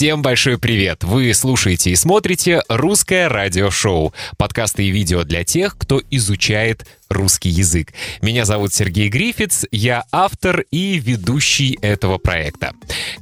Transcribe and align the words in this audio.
Всем 0.00 0.22
большой 0.22 0.56
привет! 0.56 1.04
Вы 1.04 1.34
слушаете 1.34 1.90
и 1.90 1.94
смотрите 1.94 2.62
«Русское 2.70 3.28
радиошоу»— 3.28 4.14
подкасты 4.38 4.84
и 4.84 4.90
видео 4.90 5.24
для 5.24 5.44
тех, 5.44 5.76
кто 5.76 6.00
изучает 6.10 6.86
русский 7.10 7.50
язык. 7.50 7.92
Меня 8.22 8.44
зовут 8.44 8.72
Сергей 8.72 9.08
Грифиц, 9.08 9.66
я 9.70 10.04
автор 10.12 10.64
и 10.70 10.98
ведущий 10.98 11.78
этого 11.82 12.18
проекта. 12.18 12.72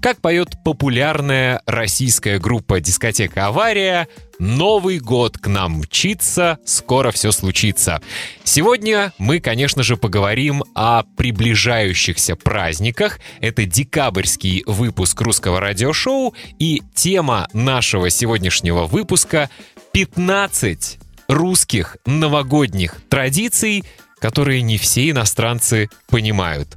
Как 0.00 0.20
поет 0.20 0.50
популярная 0.64 1.62
российская 1.66 2.38
группа 2.38 2.80
«Дискотека 2.80 3.46
Авария», 3.46 4.06
Новый 4.38 5.00
год 5.00 5.36
к 5.36 5.48
нам 5.48 5.80
мчится, 5.80 6.58
скоро 6.64 7.10
все 7.10 7.32
случится. 7.32 8.00
Сегодня 8.44 9.12
мы, 9.18 9.40
конечно 9.40 9.82
же, 9.82 9.96
поговорим 9.96 10.62
о 10.76 11.02
приближающихся 11.16 12.36
праздниках. 12.36 13.18
Это 13.40 13.64
декабрьский 13.64 14.62
выпуск 14.64 15.20
русского 15.22 15.58
радиошоу, 15.58 16.34
и 16.60 16.82
тема 16.94 17.48
нашего 17.52 18.10
сегодняшнего 18.10 18.86
выпуска— 18.86 19.50
15 19.92 20.98
русских 21.28 21.98
новогодних 22.06 22.96
традиций, 23.08 23.84
которые 24.18 24.62
не 24.62 24.78
все 24.78 25.10
иностранцы 25.10 25.88
понимают. 26.08 26.76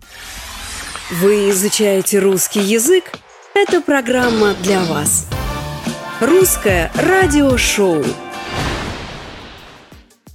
Вы 1.09 1.49
изучаете 1.49 2.19
русский 2.19 2.61
язык? 2.61 3.05
Это 3.53 3.81
программа 3.81 4.53
для 4.55 4.81
вас. 4.83 5.27
Русское 6.19 6.91
радиошоу. 6.95 8.05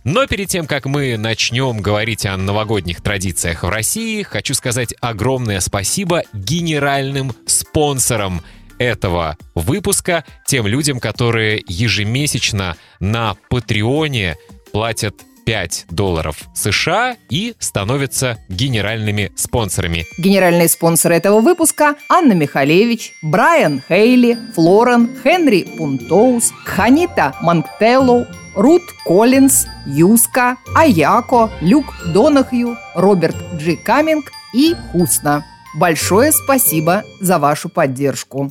Но 0.05 0.27
перед 0.27 0.49
тем, 0.49 0.67
как 0.67 0.87
мы 0.87 1.17
начнем 1.17 1.81
говорить 1.81 2.27
о 2.27 2.37
новогодних 2.37 3.01
традициях 3.01 3.65
в 3.65 3.69
России, 3.69 4.23
хочу 4.23 4.55
сказать 4.55 4.95
огромное 5.01 5.59
спасибо 5.61 6.23
генеральным 6.33 7.33
спонсорам 7.47 8.43
этого 8.79 9.37
выпуска, 9.55 10.25
тем 10.47 10.67
людям, 10.67 11.01
которые 11.01 11.63
ежемесячно 11.67 12.77
на 13.01 13.37
Патреоне 13.49 14.37
платят 14.73 15.15
5 15.47 15.87
долларов 15.91 16.49
США 16.55 17.17
и 17.31 17.55
становятся 17.61 18.39
генеральными 18.49 19.33
спонсорами. 19.37 20.05
Генеральные 20.19 20.69
спонсоры 20.69 21.15
этого 21.15 21.41
выпуска– 21.41 21.95
Анна 22.11 22.33
Михалевич, 22.33 23.13
Брайан 23.23 23.81
Хейли, 23.89 24.37
Флорен, 24.55 25.09
Хенри 25.23 25.63
Пунтоус, 25.79 26.53
Ханита 26.65 27.35
Манктеллоу, 27.43 28.27
Рут 28.57 28.83
Коллинз, 29.05 29.67
Юска, 29.87 30.57
Аяко, 30.75 31.51
Люк 31.61 31.87
Донахью, 32.07 32.77
Роберт 32.95 33.37
Джи 33.57 33.77
Каминг 33.77 34.33
и 34.53 34.75
Хусна. 34.91 35.45
Большое 35.77 36.33
спасибо 36.33 37.05
за 37.21 37.39
вашу 37.39 37.69
поддержку. 37.69 38.51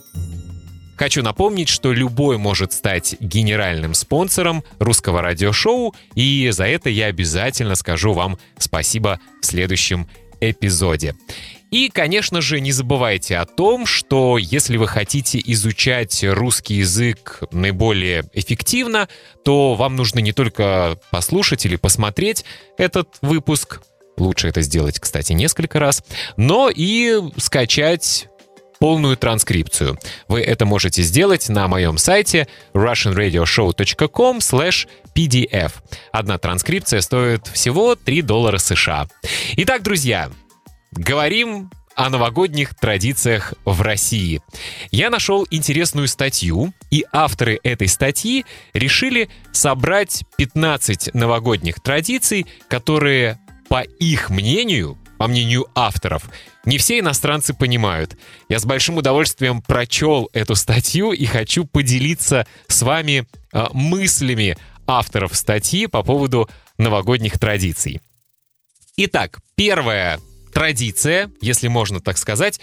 Хочу 0.95 1.23
напомнить, 1.23 1.69
что 1.69 1.91
любой 1.91 2.37
может 2.37 2.71
стать 2.71 3.15
генеральным 3.19 3.95
спонсором 3.95 4.63
русского 4.77 5.23
радиошоу, 5.23 5.95
и 6.13 6.47
за 6.51 6.65
это 6.65 6.91
я 6.91 7.07
обязательно 7.07 7.73
скажу 7.73 8.13
вам 8.13 8.37
спасибо 8.59 9.19
в 9.41 9.45
следующем 9.45 10.07
эпизоде. 10.39 11.15
И, 11.71 11.89
конечно 11.89 12.41
же, 12.41 12.61
не 12.61 12.71
забывайте 12.71 13.37
о 13.37 13.45
том, 13.45 13.87
что 13.87 14.37
если 14.37 14.77
вы 14.77 14.87
хотите 14.87 15.41
изучать 15.43 16.23
русский 16.23 16.75
язык 16.75 17.41
наиболее 17.51 18.23
эффективно, 18.33 19.09
то 19.43 19.73
вам 19.73 19.95
нужно 19.95 20.19
не 20.19 20.31
только 20.31 20.99
послушать 21.09 21.65
или 21.65 21.75
посмотреть 21.75 22.45
этот 22.77 23.17
выпуск, 23.21 23.81
лучше 24.17 24.47
это 24.47 24.61
сделать, 24.61 24.99
кстати, 24.99 25.33
несколько 25.33 25.79
раз, 25.79 26.03
но 26.37 26.69
и 26.73 27.21
скачать 27.37 28.27
полную 28.79 29.17
транскрипцию. 29.17 29.97
Вы 30.27 30.41
это 30.41 30.65
можете 30.65 31.01
сделать 31.01 31.49
на 31.49 31.67
моем 31.67 31.97
сайте 31.97 32.47
russianradioshow.com 32.73 34.37
pdf. 34.37 35.71
Одна 36.11 36.37
транскрипция 36.37 37.01
стоит 37.01 37.47
всего 37.47 37.95
3 37.95 38.21
доллара 38.21 38.57
США. 38.57 39.07
Итак, 39.55 39.81
друзья, 39.81 40.29
говорим 40.91 41.71
о 41.95 42.09
новогодних 42.09 42.75
традициях 42.75 43.53
в 43.63 43.81
России. 43.81 44.41
Я 44.91 45.09
нашел 45.09 45.47
интересную 45.49 46.07
статью, 46.07 46.73
и 46.91 47.05
авторы 47.11 47.59
этой 47.63 47.87
статьи 47.87 48.45
решили 48.73 49.29
собрать 49.53 50.23
15 50.37 51.13
новогодних 51.13 51.79
традиций, 51.79 52.45
которые, 52.67 53.39
по 53.69 53.81
их 53.81 54.29
мнению, 54.29 54.97
по 55.17 55.27
мнению 55.27 55.67
авторов, 55.75 56.29
не 56.65 56.77
все 56.77 56.99
иностранцы 56.99 57.53
понимают. 57.53 58.17
Я 58.49 58.59
с 58.59 58.65
большим 58.65 58.97
удовольствием 58.97 59.61
прочел 59.61 60.29
эту 60.33 60.55
статью 60.55 61.11
и 61.11 61.25
хочу 61.25 61.65
поделиться 61.65 62.47
с 62.67 62.81
вами 62.81 63.27
э, 63.53 63.65
мыслями 63.73 64.57
авторов 64.87 65.35
статьи 65.35 65.87
по 65.87 66.03
поводу 66.03 66.49
новогодних 66.77 67.39
традиций. 67.39 68.01
Итак, 68.97 69.39
первая 69.55 70.19
традиция, 70.53 71.31
если 71.41 71.67
можно 71.67 71.99
так 71.99 72.17
сказать, 72.17 72.61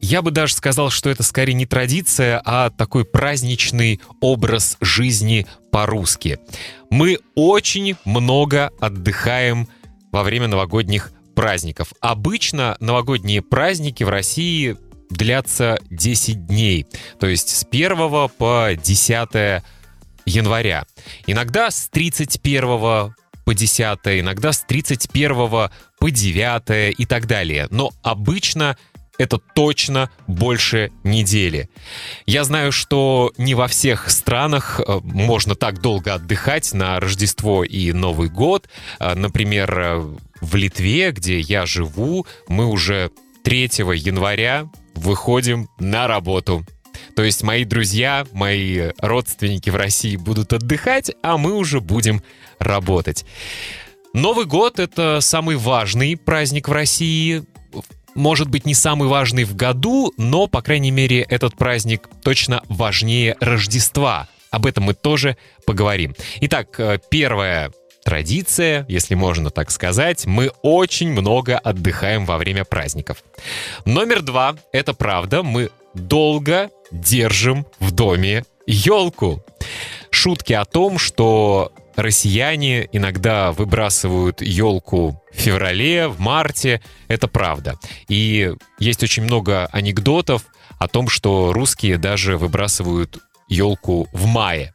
я 0.00 0.22
бы 0.22 0.30
даже 0.30 0.54
сказал, 0.54 0.90
что 0.90 1.10
это 1.10 1.22
скорее 1.22 1.54
не 1.54 1.66
традиция, 1.66 2.40
а 2.44 2.70
такой 2.70 3.04
праздничный 3.04 4.00
образ 4.20 4.76
жизни 4.80 5.46
по-русски. 5.70 6.38
Мы 6.90 7.18
очень 7.34 7.96
много 8.04 8.72
отдыхаем 8.80 9.68
во 10.12 10.22
время 10.22 10.48
новогодних 10.48 11.12
праздников. 11.34 11.92
Обычно 12.00 12.76
новогодние 12.80 13.42
праздники 13.42 14.04
в 14.04 14.08
России 14.08 14.76
длятся 15.10 15.78
10 15.90 16.46
дней, 16.46 16.86
то 17.18 17.26
есть 17.26 17.48
с 17.48 17.66
1 17.70 18.28
по 18.28 18.70
10 18.74 19.62
января. 20.26 20.84
Иногда 21.26 21.70
с 21.70 21.88
31 21.88 22.62
по 23.44 23.54
10, 23.54 23.98
иногда 24.20 24.52
с 24.52 24.60
31 24.60 25.34
по 25.98 26.10
9 26.10 26.94
и 26.98 27.06
так 27.06 27.26
далее. 27.26 27.66
Но 27.70 27.90
обычно 28.02 28.76
это 29.20 29.36
точно 29.36 30.08
больше 30.26 30.90
недели. 31.04 31.68
Я 32.24 32.42
знаю, 32.44 32.72
что 32.72 33.34
не 33.36 33.54
во 33.54 33.68
всех 33.68 34.10
странах 34.10 34.80
э, 34.80 35.00
можно 35.04 35.54
так 35.54 35.82
долго 35.82 36.14
отдыхать 36.14 36.72
на 36.72 36.98
Рождество 36.98 37.62
и 37.62 37.92
Новый 37.92 38.30
год. 38.30 38.70
Э, 38.98 39.14
например, 39.14 39.78
э, 39.78 40.16
в 40.40 40.54
Литве, 40.54 41.12
где 41.12 41.38
я 41.38 41.66
живу, 41.66 42.26
мы 42.48 42.64
уже 42.64 43.10
3 43.44 43.64
января 43.94 44.70
выходим 44.94 45.68
на 45.78 46.06
работу. 46.06 46.64
То 47.14 47.22
есть 47.22 47.42
мои 47.42 47.66
друзья, 47.66 48.26
мои 48.32 48.92
родственники 49.00 49.68
в 49.68 49.76
России 49.76 50.16
будут 50.16 50.54
отдыхать, 50.54 51.10
а 51.22 51.36
мы 51.36 51.52
уже 51.52 51.82
будем 51.82 52.22
работать. 52.58 53.26
Новый 54.12 54.44
год— 54.44 54.78
это 54.80 55.20
самый 55.20 55.56
важный 55.56 56.16
праздник 56.16 56.68
в 56.68 56.72
России. 56.72 57.44
Может 58.14 58.48
быть, 58.48 58.66
не 58.66 58.74
самый 58.74 59.08
важный 59.08 59.44
в 59.44 59.54
году, 59.54 60.12
но, 60.16 60.46
по 60.46 60.62
крайней 60.62 60.90
мере, 60.90 61.22
этот 61.22 61.56
праздник 61.56 62.08
точно 62.22 62.62
важнее 62.68 63.36
Рождества. 63.40 64.28
Об 64.50 64.66
этом 64.66 64.84
мы 64.84 64.94
тоже 64.94 65.36
поговорим. 65.64 66.14
Итак, 66.40 66.78
э, 66.78 66.98
первое 67.08 67.72
традиция, 68.04 68.84
если 68.88 69.14
можно 69.14 69.50
так 69.50 69.70
сказать, 69.70 70.26
мы 70.26 70.50
очень 70.62 71.10
много 71.12 71.58
отдыхаем 71.58 72.26
во 72.26 72.38
время 72.38 72.64
праздников. 72.64 73.22
Номер 73.84 74.22
два, 74.22 74.56
это 74.72 74.94
правда, 74.94 75.42
мы 75.42 75.70
долго 75.94 76.70
держим 76.90 77.66
в 77.78 77.92
доме 77.92 78.44
елку. 78.66 79.44
Шутки 80.10 80.52
о 80.52 80.64
том, 80.64 80.98
что 80.98 81.72
россияне 82.02 82.88
иногда 82.92 83.52
выбрасывают 83.52 84.42
елку 84.42 85.22
в 85.32 85.36
феврале, 85.36 86.08
в 86.08 86.20
марте, 86.20 86.80
это 87.08 87.28
правда. 87.28 87.78
И 88.08 88.52
есть 88.78 89.02
очень 89.02 89.22
много 89.22 89.66
анекдотов 89.66 90.44
о 90.78 90.88
том, 90.88 91.08
что 91.08 91.52
русские 91.52 91.98
даже 91.98 92.36
выбрасывают 92.36 93.18
елку 93.48 94.08
в 94.12 94.26
мае. 94.26 94.74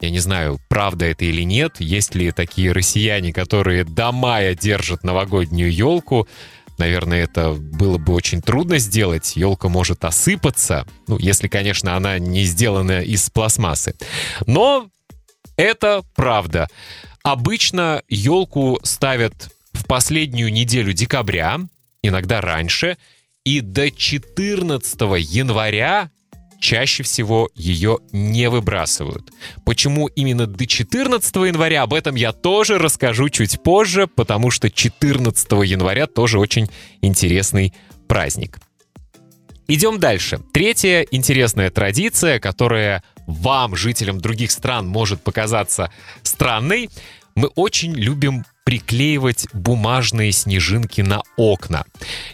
Я 0.00 0.10
не 0.10 0.18
знаю, 0.18 0.58
правда 0.68 1.06
это 1.06 1.24
или 1.24 1.42
нет, 1.42 1.76
есть 1.78 2.14
ли 2.14 2.30
такие 2.32 2.72
россияне, 2.72 3.32
которые 3.32 3.84
до 3.84 4.12
мая 4.12 4.54
держат 4.54 5.04
новогоднюю 5.04 5.72
елку. 5.72 6.28
Наверное, 6.76 7.22
это 7.22 7.52
было 7.52 7.98
бы 7.98 8.14
очень 8.14 8.42
трудно 8.42 8.78
сделать. 8.78 9.36
Елка 9.36 9.68
может 9.68 10.04
осыпаться, 10.04 10.86
ну, 11.06 11.18
если, 11.18 11.46
конечно, 11.46 11.96
она 11.96 12.18
не 12.18 12.44
сделана 12.44 13.00
из 13.00 13.30
пластмассы. 13.30 13.94
Но 14.46 14.88
это 15.56 16.02
правда. 16.14 16.68
Обычно 17.22 18.02
елку 18.08 18.78
ставят 18.82 19.50
в 19.72 19.86
последнюю 19.86 20.52
неделю 20.52 20.92
декабря, 20.92 21.60
иногда 22.02 22.40
раньше, 22.40 22.96
и 23.44 23.60
до 23.60 23.90
14 23.90 25.00
января 25.18 26.10
чаще 26.60 27.02
всего 27.02 27.50
ее 27.54 27.98
не 28.12 28.48
выбрасывают. 28.48 29.30
Почему 29.66 30.06
именно 30.06 30.46
до 30.46 30.66
14 30.66 31.36
января, 31.36 31.82
об 31.82 31.92
этом 31.92 32.14
я 32.14 32.32
тоже 32.32 32.78
расскажу 32.78 33.28
чуть 33.28 33.62
позже, 33.62 34.06
потому 34.06 34.50
что 34.50 34.70
14 34.70 35.52
января 35.64 36.06
тоже 36.06 36.38
очень 36.38 36.68
интересный 37.02 37.74
праздник. 38.08 38.58
Идем 39.68 39.98
дальше. 39.98 40.40
Третья 40.52 41.06
интересная 41.10 41.70
традиция, 41.70 42.38
которая 42.38 43.02
вам, 43.26 43.76
жителям 43.76 44.20
других 44.20 44.50
стран, 44.50 44.86
может 44.86 45.22
показаться 45.22 45.90
странной. 46.22 46.90
Мы 47.34 47.48
очень 47.48 47.92
любим 47.92 48.44
приклеивать 48.64 49.46
бумажные 49.52 50.32
снежинки 50.32 51.02
на 51.02 51.22
окна. 51.36 51.84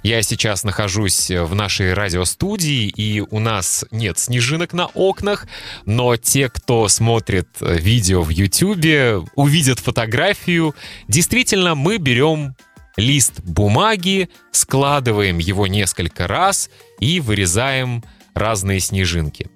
Я 0.03 0.23
сейчас 0.23 0.63
нахожусь 0.63 1.31
в 1.31 1.55
нашей 1.55 1.93
радиостудии, 1.93 2.87
и 2.87 3.21
у 3.21 3.41
нас 3.41 3.85
нет 3.91 4.19
снежинок 4.19 4.73
на 4.73 4.87
окнах, 4.87 5.47
но 5.87 6.17
те, 6.17 6.49
кто 6.49 6.87
смотрит 6.89 7.49
видео 7.61 8.23
в 8.23 8.29
YouTube, 8.29 9.29
увидят 9.35 9.81
фотографию. 9.81 10.75
Действительно, 11.09 11.75
мы 11.75 11.97
берем 11.97 12.55
лист 12.97 13.41
бумаги, 13.41 14.29
складываем 14.53 15.39
его 15.39 15.67
несколько 15.67 16.29
раз 16.29 16.71
и 17.01 17.21
вырезаем 17.21 18.05
разные 18.35 18.81
снежинки. 18.81 19.49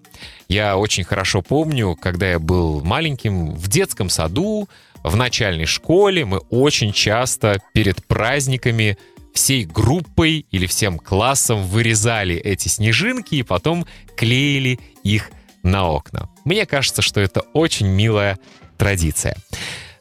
Я 0.49 0.77
очень 0.77 1.05
хорошо 1.05 1.43
помню, 1.43 1.97
когда 1.97 2.31
я 2.31 2.39
был 2.39 2.83
маленьким, 2.83 3.55
в 3.55 3.69
детском 3.69 4.09
саду 4.09 4.69
в 5.03 5.17
начальной 5.17 5.67
школе 5.67 6.25
мы 6.25 6.39
очень 6.51 6.93
часто 6.93 7.61
перед 7.73 8.05
праздниками 8.07 8.97
всей 9.35 9.65
группой 9.65 10.47
или 10.51 10.67
всем 10.67 10.99
классом 10.99 11.65
вырезали 11.65 12.37
эти 12.37 12.69
снежинки 12.69 13.35
и 13.35 13.43
потом 13.43 13.85
клеили 14.17 14.79
их 15.03 15.31
на 15.63 15.89
окна. 15.89 16.31
Мне 16.45 16.67
кажется, 16.67 17.03
что 17.03 17.21
это 17.21 17.41
очень 17.53 17.89
милая 17.89 18.39
традиция. 18.79 19.37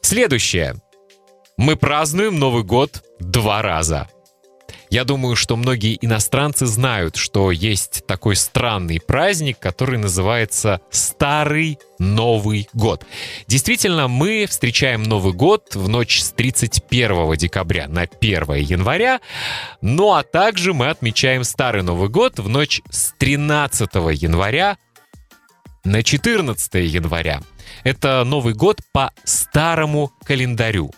Следующее. 0.00 0.76
Мы 1.56 1.76
празднуем 1.76 2.38
Новый 2.38 2.62
год 2.62 3.04
два 3.20 3.62
раза. 3.62 4.08
Я 4.94 5.02
думаю, 5.02 5.34
что 5.34 5.56
многие 5.56 5.98
иностранцы 6.00 6.66
знают, 6.66 7.16
что 7.16 7.50
есть 7.50 8.06
такой 8.06 8.36
странный 8.36 9.00
праздник, 9.00 9.58
который 9.58 9.98
называется 9.98 10.82
Старый 10.88 11.80
Новый 11.98 12.68
год. 12.74 13.04
Действительно, 13.48 14.06
мы 14.06 14.46
встречаем 14.48 15.02
Новый 15.02 15.32
год 15.32 15.74
в 15.74 15.88
ночь 15.88 16.20
с 16.20 16.30
31 16.30 17.34
декабря 17.34 17.88
на 17.88 18.02
1 18.02 18.54
января, 18.54 19.20
ну 19.80 20.12
а 20.12 20.22
также 20.22 20.72
мы 20.74 20.90
отмечаем 20.90 21.42
Старый 21.42 21.82
Новый 21.82 22.08
год 22.08 22.38
в 22.38 22.48
ночь 22.48 22.80
с 22.88 23.14
13 23.18 23.92
января 24.12 24.78
на 25.82 26.04
14 26.04 26.74
января. 26.74 27.42
Это 27.82 28.22
Новый 28.22 28.54
год 28.54 28.78
по 28.92 29.10
старому 29.24 30.12
календарю. 30.24 30.92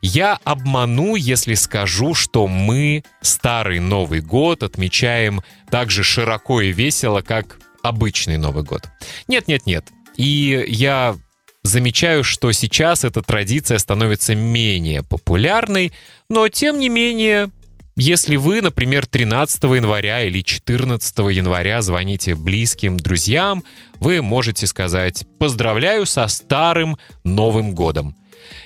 Я 0.00 0.38
обману, 0.44 1.14
если 1.14 1.54
скажу, 1.54 2.14
что 2.14 2.46
мы 2.46 3.04
старый 3.20 3.80
Новый 3.80 4.20
год 4.20 4.62
отмечаем 4.62 5.42
так 5.70 5.90
же 5.90 6.02
широко 6.02 6.60
и 6.60 6.72
весело, 6.72 7.22
как 7.22 7.58
обычный 7.82 8.38
Новый 8.38 8.62
год. 8.64 8.82
Нет-нет-нет. 9.28 9.86
И 10.16 10.64
я 10.68 11.16
замечаю, 11.62 12.24
что 12.24 12.52
сейчас 12.52 13.04
эта 13.04 13.22
традиция 13.22 13.78
становится 13.78 14.34
менее 14.34 15.02
популярной, 15.02 15.92
но 16.28 16.48
тем 16.48 16.78
не 16.78 16.88
менее 16.88 17.50
если 17.96 18.36
вы, 18.36 18.62
например, 18.62 19.04
13 19.04 19.62
января 19.64 20.22
или 20.22 20.40
14 20.40 21.18
января 21.18 21.82
звоните 21.82 22.34
близким, 22.34 22.96
друзьям, 22.96 23.62
вы 23.98 24.22
можете 24.22 24.66
сказать 24.66 25.26
«Поздравляю 25.38 26.06
со 26.06 26.26
старым 26.28 26.96
Новым 27.24 27.74
годом». 27.74 28.16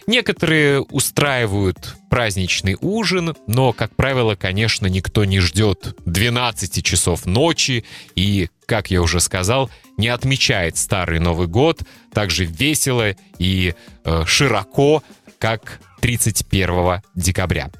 Некоторые 0.07 0.83
устраивают 0.83 1.97
праздничный 2.11 2.77
ужин, 2.81 3.35
но, 3.47 3.73
как 3.73 3.97
правило, 3.97 4.35
конечно, 4.35 4.87
никто 4.87 5.25
не 5.25 5.41
ждет 5.41 5.97
12 6.05 6.85
часов 6.85 7.27
ночи 7.27 7.85
и, 8.15 8.51
как 8.67 8.91
я 8.91 9.03
уже 9.03 9.21
сказал, 9.21 9.71
не 9.97 10.09
отмечает 10.09 10.77
Старый 10.77 11.21
Новый 11.21 11.47
год 11.47 11.83
так 12.13 12.31
же 12.31 12.45
весело 12.45 13.15
и 13.39 13.75
э, 14.05 14.25
широко, 14.27 15.03
как 15.39 15.81
31 16.01 17.03
декабря. 17.15 17.71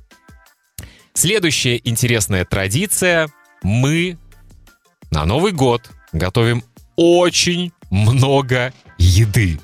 Следующая 1.13 1.81
интересная 1.85 2.45
традиция. 2.45 3.29
Мы 3.63 4.19
на 5.11 5.25
Новый 5.27 5.53
год 5.53 5.91
готовим 6.13 6.65
очень 6.97 7.73
много 7.91 8.73
еды. 8.99 9.61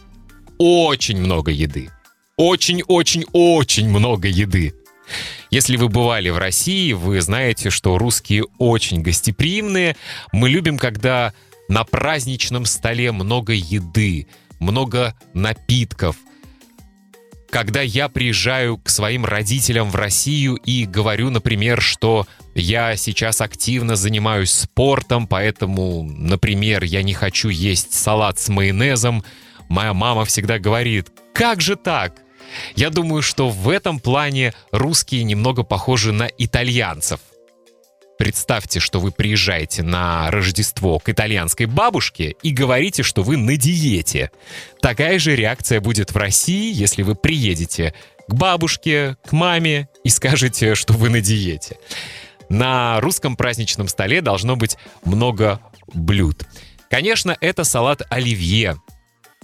Очень 0.58 1.20
много 1.20 1.50
еды 1.50 1.90
очень-очень-очень 2.40 3.90
много 3.90 4.26
еды. 4.26 4.72
Если 5.50 5.76
вы 5.76 5.90
бывали 5.90 6.30
в 6.30 6.38
России, 6.38 6.94
вы 6.94 7.20
знаете, 7.20 7.68
что 7.68 7.98
русские 7.98 8.44
очень 8.56 9.02
гостеприимные. 9.02 9.94
Мы 10.32 10.48
любим, 10.48 10.78
когда 10.78 11.34
на 11.68 11.84
праздничном 11.84 12.64
столе 12.64 13.12
много 13.12 13.52
еды, 13.52 14.26
много 14.58 15.14
напитков. 15.34 16.16
Когда 17.50 17.82
я 17.82 18.08
приезжаю 18.08 18.78
к 18.78 18.88
своим 18.88 19.26
родителям 19.26 19.90
в 19.90 19.96
Россию 19.96 20.54
и 20.54 20.86
говорю, 20.86 21.28
например, 21.28 21.82
что 21.82 22.26
я 22.54 22.96
сейчас 22.96 23.42
активно 23.42 23.96
занимаюсь 23.96 24.52
спортом, 24.52 25.26
поэтому, 25.26 26.04
например, 26.04 26.84
я 26.84 27.02
не 27.02 27.12
хочу 27.12 27.50
есть 27.50 27.92
салат 27.92 28.38
с 28.38 28.48
майонезом, 28.48 29.24
моя 29.68 29.92
мама 29.92 30.24
всегда 30.24 30.58
говорит, 30.58 31.08
как 31.34 31.60
же 31.60 31.76
так? 31.76 32.22
Я 32.76 32.90
думаю, 32.90 33.22
что 33.22 33.48
в 33.48 33.68
этом 33.68 34.00
плане 34.00 34.54
русские 34.72 35.24
немного 35.24 35.62
похожи 35.62 36.12
на 36.12 36.28
итальянцев. 36.38 37.20
Представьте, 38.18 38.80
что 38.80 39.00
вы 39.00 39.12
приезжаете 39.12 39.82
на 39.82 40.30
Рождество 40.30 40.98
к 40.98 41.08
итальянской 41.08 41.64
бабушке 41.64 42.34
и 42.42 42.50
говорите, 42.50 43.02
что 43.02 43.22
вы 43.22 43.38
на 43.38 43.56
диете. 43.56 44.30
Такая 44.82 45.18
же 45.18 45.34
реакция 45.34 45.80
будет 45.80 46.12
в 46.12 46.16
России, 46.18 46.70
если 46.70 47.02
вы 47.02 47.14
приедете 47.14 47.94
к 48.28 48.34
бабушке, 48.34 49.16
к 49.26 49.32
маме 49.32 49.88
и 50.04 50.10
скажете, 50.10 50.74
что 50.74 50.92
вы 50.92 51.08
на 51.08 51.22
диете. 51.22 51.78
На 52.50 53.00
русском 53.00 53.36
праздничном 53.36 53.88
столе 53.88 54.20
должно 54.20 54.54
быть 54.54 54.76
много 55.02 55.60
блюд. 55.94 56.44
Конечно, 56.90 57.36
это 57.40 57.64
салат 57.64 58.02
оливье, 58.10 58.76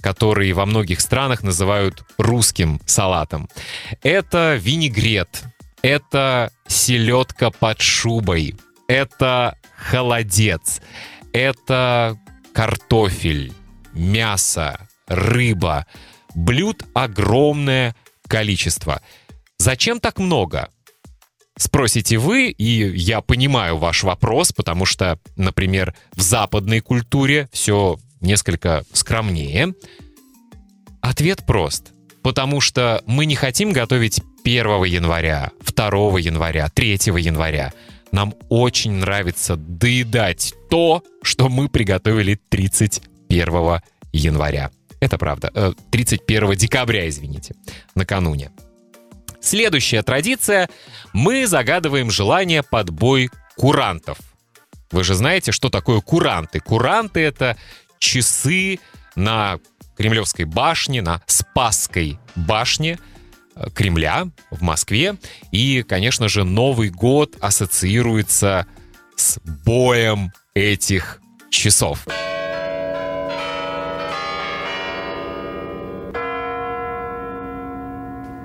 который 0.01 0.51
во 0.53 0.65
многих 0.65 1.01
странах 1.01 1.43
называют 1.43 2.03
русским 2.17 2.81
салатом. 2.85 3.49
Это 4.03 4.55
винегрет, 4.55 5.43
это 5.81 6.51
селедка 6.67 7.51
под 7.51 7.81
шубой, 7.81 8.55
это 8.87 9.57
холодец, 9.75 10.81
это 11.33 12.17
картофель, 12.53 13.53
мясо, 13.93 14.87
рыба. 15.07 15.85
Блюд 16.35 16.83
огромное 16.93 17.95
количество. 18.27 19.01
Зачем 19.57 19.99
так 19.99 20.19
много? 20.19 20.69
Спросите 21.57 22.19
вы, 22.19 22.49
и 22.49 22.95
я 22.95 23.21
понимаю 23.21 23.77
ваш 23.77 24.03
вопрос, 24.03 24.51
потому 24.51 24.85
что, 24.85 25.19
например, 25.35 25.95
в 26.13 26.21
западной 26.21 26.81
культуре 26.81 27.49
все 27.51 27.97
несколько 28.21 28.83
скромнее? 28.93 29.73
Ответ 31.01 31.45
прост. 31.45 31.93
Потому 32.21 32.59
что 32.59 33.01
мы 33.05 33.25
не 33.25 33.35
хотим 33.35 33.71
готовить 33.71 34.21
1 34.43 34.83
января, 34.83 35.51
2 35.75 36.19
января, 36.19 36.69
3 36.69 36.91
января. 37.17 37.73
Нам 38.11 38.33
очень 38.49 38.93
нравится 38.93 39.55
доедать 39.55 40.53
то, 40.69 41.03
что 41.21 41.49
мы 41.49 41.69
приготовили 41.69 42.39
31 42.49 43.81
января. 44.11 44.71
Это 44.99 45.17
правда. 45.17 45.75
31 45.91 46.51
э, 46.51 46.55
декабря, 46.55 47.07
извините, 47.07 47.55
накануне. 47.95 48.51
Следующая 49.39 50.01
традиция. 50.01 50.69
Мы 51.13 51.47
загадываем 51.47 52.09
желание 52.09 52.63
под 52.63 52.89
бой 52.89 53.29
курантов. 53.55 54.17
Вы 54.91 55.03
же 55.03 55.15
знаете, 55.15 55.51
что 55.51 55.69
такое 55.69 56.01
куранты. 56.01 56.59
Куранты— 56.59 57.19
это 57.21 57.57
часы 57.99 58.79
на 59.15 59.59
Кремлевской 59.97 60.45
башне, 60.45 61.01
на 61.01 61.21
Спасской 61.25 62.19
башне 62.35 62.99
э, 63.55 63.69
Кремля 63.73 64.27
в 64.51 64.61
Москве. 64.61 65.15
И, 65.51 65.83
конечно 65.87 66.29
же, 66.29 66.43
Новый 66.43 66.89
год 66.89 67.35
ассоциируется 67.41 68.67
с 69.15 69.39
боем 69.65 70.31
этих 70.53 71.19
часов. 71.49 72.05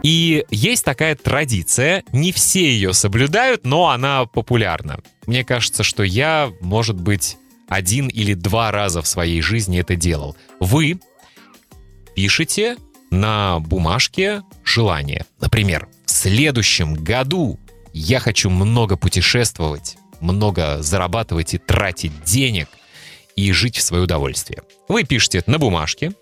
И 0.03 0.45
есть 0.51 0.85
такая 0.85 1.15
традиция, 1.15 2.03
не 2.13 2.33
все 2.33 2.65
ее 2.65 2.93
соблюдают, 2.93 3.65
но 3.65 3.91
она 3.91 4.27
популярна. 4.27 4.99
Мне 5.27 5.45
кажется, 5.45 5.85
что 5.85 6.03
я, 6.03 6.51
может 6.61 6.97
быть, 6.97 7.37
один 7.73 8.09
или 8.09 8.35
два 8.35 8.71
раза 8.71 9.00
в 9.00 9.07
своей 9.09 9.41
жизни 9.41 9.81
это 9.81 9.97
делал. 9.97 10.37
Вы 10.61 11.00
пишете 12.14 12.76
на 13.11 13.61
бумажке 13.61 14.43
желание. 14.64 15.25
Например, 15.41 15.88
в 16.05 16.11
следующем 16.11 16.95
году 16.95 17.59
я 17.93 18.21
хочу 18.21 18.50
много 18.50 18.97
путешествовать. 18.97 19.97
много 20.21 20.81
зарабатывать 20.83 21.52
и 21.55 21.59
тратить 21.59 22.12
денег 22.23 22.69
и 23.35 23.50
жить 23.50 23.76
в 23.76 23.83
свое 23.83 24.05
удовольствие. 24.05 24.62
Вы 24.87 25.02
пишете 25.02 25.38
это 25.38 25.50
на 25.50 25.59
бумажке. 25.59 26.12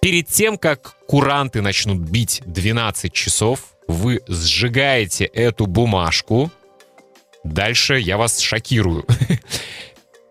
Перед 0.00 0.26
тем, 0.26 0.58
как 0.58 0.96
куранты 1.06 1.60
начнут 1.60 1.98
бить 1.98 2.42
12 2.46 3.12
часов, 3.12 3.76
вы 3.86 4.20
сжигаете 4.26 5.26
эту 5.26 5.66
бумажку. 5.66 6.50
Дальше 7.44 8.00
я 8.00 8.16
вас 8.16 8.40
шокирую. 8.40 9.06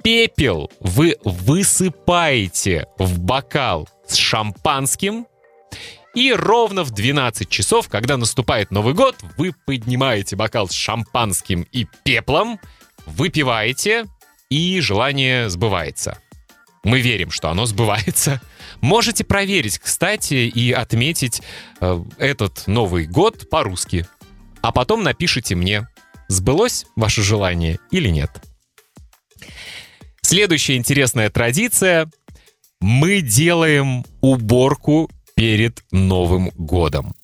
Пепел 0.04 0.72
вы 0.80 1.18
высыпаете 1.24 2.88
в 2.98 3.20
бокал 3.20 3.90
с 4.08 4.16
шампанским, 4.16 5.28
и 6.16 6.34
ровно 6.34 6.84
в 6.84 6.92
12 6.92 7.48
часов, 7.50 7.88
когда 7.88 8.18
наступает 8.18 8.72
Новый 8.72 8.94
год, 8.94 9.16
вы 9.38 9.54
поднимаете 9.66 10.36
бокал 10.36 10.68
с 10.68 10.74
шампанским 10.74 11.68
и 11.72 11.86
пеплом, 12.04 12.60
выпиваете, 13.06 14.06
и 14.50 14.80
желание 14.80 15.50
сбывается. 15.50 16.18
Мы 16.84 17.02
верим, 17.02 17.30
что 17.30 17.50
оно 17.50 17.66
сбывается. 17.66 18.42
Можете 18.82 19.24
проверить, 19.24 19.78
кстати, 19.80 20.34
и 20.34 20.72
отметить 20.72 21.42
э, 21.82 22.04
этот 22.18 22.66
Новый 22.68 23.06
год 23.06 23.50
по-русски. 23.50 24.08
А 24.62 24.72
потом 24.72 25.04
напишите 25.04 25.56
мне, 25.56 25.88
сбылось 26.28 26.86
ваше 26.96 27.22
желание 27.22 27.80
или 27.92 28.10
нет. 28.10 28.32
Следующая 30.30 30.76
интересная 30.76 31.32
традиция. 31.32 32.08
Мы 32.80 33.22
делаем 33.22 34.06
уборку 34.22 35.10
перед 35.36 35.84
Новым 35.90 36.50
годом. 36.50 37.16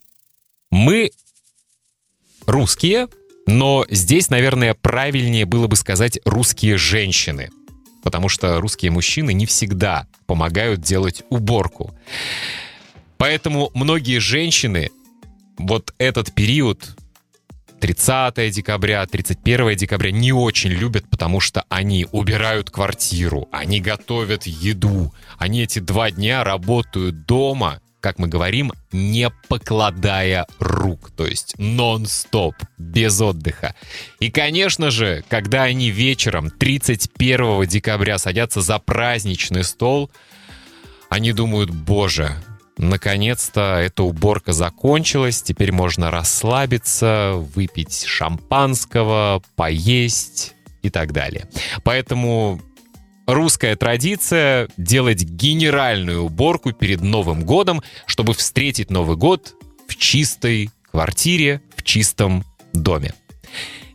Мы 0.72 1.12
русские, 2.48 3.08
но 3.46 3.86
здесь, 3.92 4.32
наверное, 4.32 4.74
правильнее 4.74 5.46
было 5.46 5.68
бы 5.68 5.76
сказать 5.76 6.18
русские 6.26 6.78
женщины, 6.78 7.52
потому 8.04 8.28
что 8.28 8.60
русские 8.60 8.90
мужчины 8.90 9.34
не 9.34 9.46
всегда 9.46 10.08
помогают 10.26 10.82
делать 10.82 11.22
уборку. 11.30 11.94
Поэтому 13.18 13.70
многие 13.76 14.18
женщины 14.18 14.90
вот 15.60 15.94
этот 16.00 16.34
период 16.34 16.96
30 17.86 18.52
декабря, 18.52 19.06
31 19.06 19.76
декабря 19.76 20.10
не 20.10 20.32
очень 20.34 20.72
любят, 20.72 21.08
потому 21.08 21.40
что 21.40 21.66
они 21.70 22.08
убирают 22.12 22.72
квартиру, 22.72 23.48
они 23.52 23.80
готовят 23.80 24.48
еду, 24.48 25.14
они 25.38 25.62
эти 25.62 25.78
два 25.78 26.10
дня 26.10 26.44
работают 26.44 27.28
дома, 27.28 27.80
как 28.00 28.18
мы 28.18 28.28
говорим, 28.28 28.74
не 28.92 29.30
покладая 29.50 30.48
рук, 30.58 31.12
то 31.16 31.28
есть 31.28 31.54
нон-стоп, 31.60 32.56
без 32.80 33.22
отдыха. 33.22 33.76
И, 34.20 34.32
конечно 34.32 34.90
же, 34.90 35.24
когда 35.30 35.62
они 35.62 35.92
вечером 35.92 36.50
31 36.50 37.68
декабря 37.68 38.18
садятся 38.18 38.62
за 38.62 38.80
праздничный 38.80 39.64
стол, 39.64 40.10
они 41.12 41.34
думают, 41.34 41.70
боже, 41.70 42.36
Наконец-то 42.78 43.80
эта 43.80 44.04
уборка 44.04 44.52
закончилась, 44.52 45.42
теперь 45.42 45.72
можно 45.72 46.12
расслабиться, 46.12 47.34
выпить 47.56 48.04
шампанского, 48.04 49.42
поесть 49.56 50.56
и 50.82 50.90
так 50.90 51.14
далее. 51.14 51.48
Поэтому 51.84 52.62
русская 53.28 53.76
традиция 53.76 54.68
делать 54.78 55.24
генеральную 55.24 56.24
уборку 56.24 56.74
перед 56.74 57.02
Новым 57.02 57.46
годом, 57.46 57.82
чтобы 58.06 58.34
встретить 58.34 58.90
Новый 58.90 59.16
год 59.16 59.56
в 59.88 59.96
чистой 59.96 60.70
квартире, 60.92 61.62
в 61.78 61.84
чистом 61.84 62.44
доме. 62.74 63.14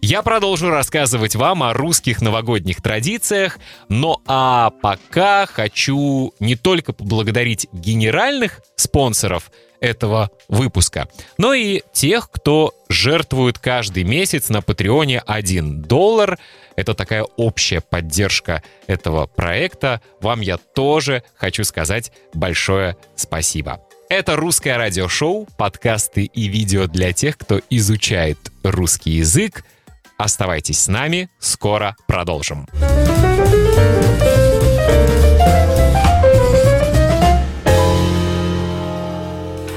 Я 0.02 0.22
продолжу 0.22 0.70
рассказывать 0.70 1.36
вам 1.36 1.62
о 1.62 1.74
русских 1.74 2.22
новогодних 2.22 2.80
традициях, 2.80 3.58
но 3.90 4.22
а 4.26 4.70
пока 4.70 5.44
хочу 5.44 6.32
не 6.40 6.56
только 6.56 6.94
поблагодарить 6.94 7.68
генеральных 7.70 8.62
спонсоров 8.76 9.50
этого 9.78 10.30
выпуска, 10.48 11.08
но 11.36 11.52
и 11.52 11.82
тех, 11.92 12.30
кто 12.30 12.74
жертвует 12.88 13.58
каждый 13.58 14.04
месяц 14.04 14.48
на 14.48 14.62
Патреоне 14.62 15.20
1 15.26 15.82
доллар. 15.82 16.38
Это 16.76 16.94
такая 16.94 17.24
общая 17.36 17.82
поддержка 17.82 18.62
этого 18.86 19.26
проекта. 19.26 20.00
Вам 20.22 20.40
я 20.40 20.56
тоже 20.56 21.24
хочу 21.36 21.62
сказать 21.62 22.10
большое 22.32 22.96
спасибо. 23.16 23.82
Это 24.08 24.36
русское 24.36 24.78
радиошоу, 24.78 25.46
подкасты 25.58 26.24
и 26.24 26.48
видео 26.48 26.86
для 26.86 27.12
тех, 27.12 27.36
кто 27.36 27.60
изучает 27.68 28.38
русский 28.62 29.10
язык– 29.10 29.62
Оставайтесь 30.20 30.80
с 30.80 30.88
нами, 30.88 31.30
скоро 31.38 31.96
продолжим. 32.06 32.66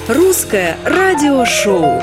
Русское 0.09 0.75
радиошоу. 0.83 2.01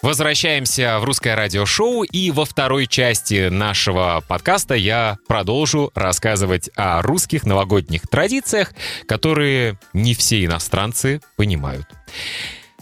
Возвращаемся 0.00 0.98
в 0.98 1.04
русское 1.04 1.34
радиошоу, 1.34 2.04
и 2.04 2.30
во 2.30 2.46
второй 2.46 2.86
части 2.86 3.48
нашего 3.50 4.24
подкаста 4.26 4.74
я 4.74 5.18
продолжу 5.28 5.90
рассказывать 5.94 6.70
о 6.74 7.02
русских 7.02 7.44
новогодних 7.44 8.08
традициях, 8.08 8.72
которые 9.06 9.78
не 9.92 10.14
все 10.14 10.42
иностранцы 10.42 11.20
понимают. 11.36 11.86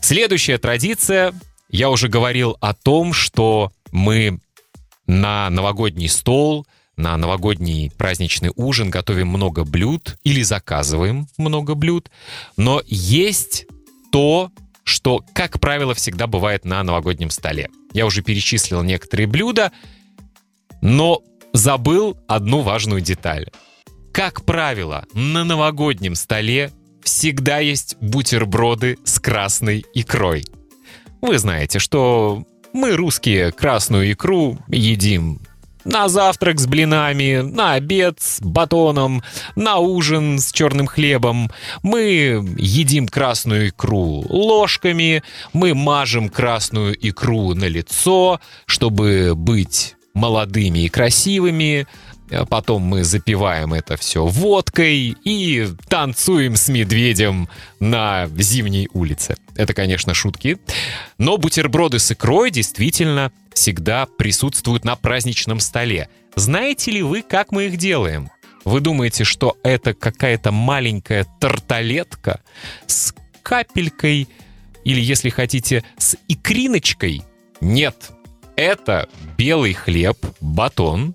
Следующая 0.01 0.59
традиция 0.59 1.33
я 1.73 1.91
уже 1.91 2.09
говорил 2.09 2.57
о 2.61 2.75
том, 2.75 3.13
что 3.13 3.73
мы 3.91 4.39
на 5.07 5.51
новогодний 5.51 6.09
стол, 6.09 6.67
на 6.97 7.17
новогодний 7.17 7.91
праздничный 7.97 8.51
ужин 8.55 8.91
готовим 8.91 9.29
много 9.29 9.65
блюд 9.65 10.19
или 10.23 10.43
заказываем 10.43 11.27
много 11.39 11.75
блюд, 11.75 12.11
но 12.57 12.83
есть 12.87 13.67
то, 14.13 14.53
что, 14.85 15.25
как 15.33 15.59
правило, 15.59 15.95
всегда 15.95 16.27
бывает 16.27 16.65
на 16.65 16.83
новогоднем 16.83 17.31
столе. 17.31 17.71
Я 17.93 18.05
уже 18.05 18.23
перечислил 18.23 18.83
некоторые 18.83 19.27
блюда, 19.27 19.73
но 20.83 21.23
забыл 21.55 22.19
одну 22.29 22.61
важную 22.61 23.01
деталь. 23.01 23.49
Как 24.13 24.45
правило, 24.45 25.07
на 25.15 25.45
новогоднем 25.45 26.15
столе 26.17 26.71
всегда 27.03 27.61
есть 27.61 27.97
бутерброды 28.01 28.99
с 29.05 29.19
красной 29.19 29.85
икрой. 29.95 30.45
Вы 31.23 31.39
знаете, 31.39 31.79
что 31.79 32.45
мы, 32.73 32.97
русские, 32.97 33.53
красную 33.53 34.13
икру 34.13 34.59
едим 34.67 35.41
на 35.85 36.09
завтрак 36.09 36.59
с 36.59 36.67
блинами, 36.67 37.43
на 37.43 37.75
обед 37.75 38.21
с 38.21 38.41
батоном, 38.41 39.23
на 39.55 39.79
ужин 39.79 40.41
с 40.41 40.51
черным 40.51 40.89
хлебом. 40.89 41.51
Мы 41.85 42.45
едим 42.57 43.07
красную 43.07 43.69
икру 43.69 44.25
ложками, 44.29 45.23
мы 45.53 45.75
мажем 45.75 46.29
красную 46.29 46.97
икру 47.09 47.55
на 47.55 47.65
лицо, 47.65 48.41
чтобы 48.67 49.35
быть 49.37 49.95
молодыми 50.15 50.81
и 50.81 50.89
красивыми. 50.89 51.87
Э, 52.33 52.47
потом 52.47 52.83
мы 52.83 53.05
запиваем 53.05 53.75
это 53.75 53.97
все 53.97 54.25
водкой 54.27 55.15
и 55.23 55.69
танцуем 55.89 56.57
с 56.57 56.69
медведем 56.69 57.49
на 57.79 58.27
зимней 58.39 58.89
улице. 58.95 59.37
Это, 59.55 59.75
конечно, 59.75 60.15
шутки. 60.15 60.59
Но 61.19 61.37
бутерброды 61.37 61.99
с 61.99 62.11
икрой 62.11 62.51
действительно 62.51 63.31
всегда 63.53 64.07
присутствуют 64.07 64.85
на 64.85 64.97
праздничном 64.97 65.61
столе. 65.61 66.09
Знаете 66.35 66.91
ли 66.91 67.03
вы, 67.03 67.23
как 67.23 67.53
мы 67.53 67.67
их 67.67 67.77
делаем? 67.77 68.31
Вы 68.65 68.81
думаете, 68.81 69.25
что 69.25 69.59
это 69.63 69.93
какая-то 69.93 70.53
маленькая 70.53 71.27
тарталетка 71.39 72.41
с 72.87 73.13
капелькой 73.43 74.29
или, 74.85 75.01
если 75.01 75.29
хотите, 75.29 75.85
с 75.99 76.17
икриночкой? 76.29 77.23
Нет, 77.61 78.11
это 78.57 79.09
белый 79.37 79.75
хлеб, 79.75 80.17
батон, 80.41 81.15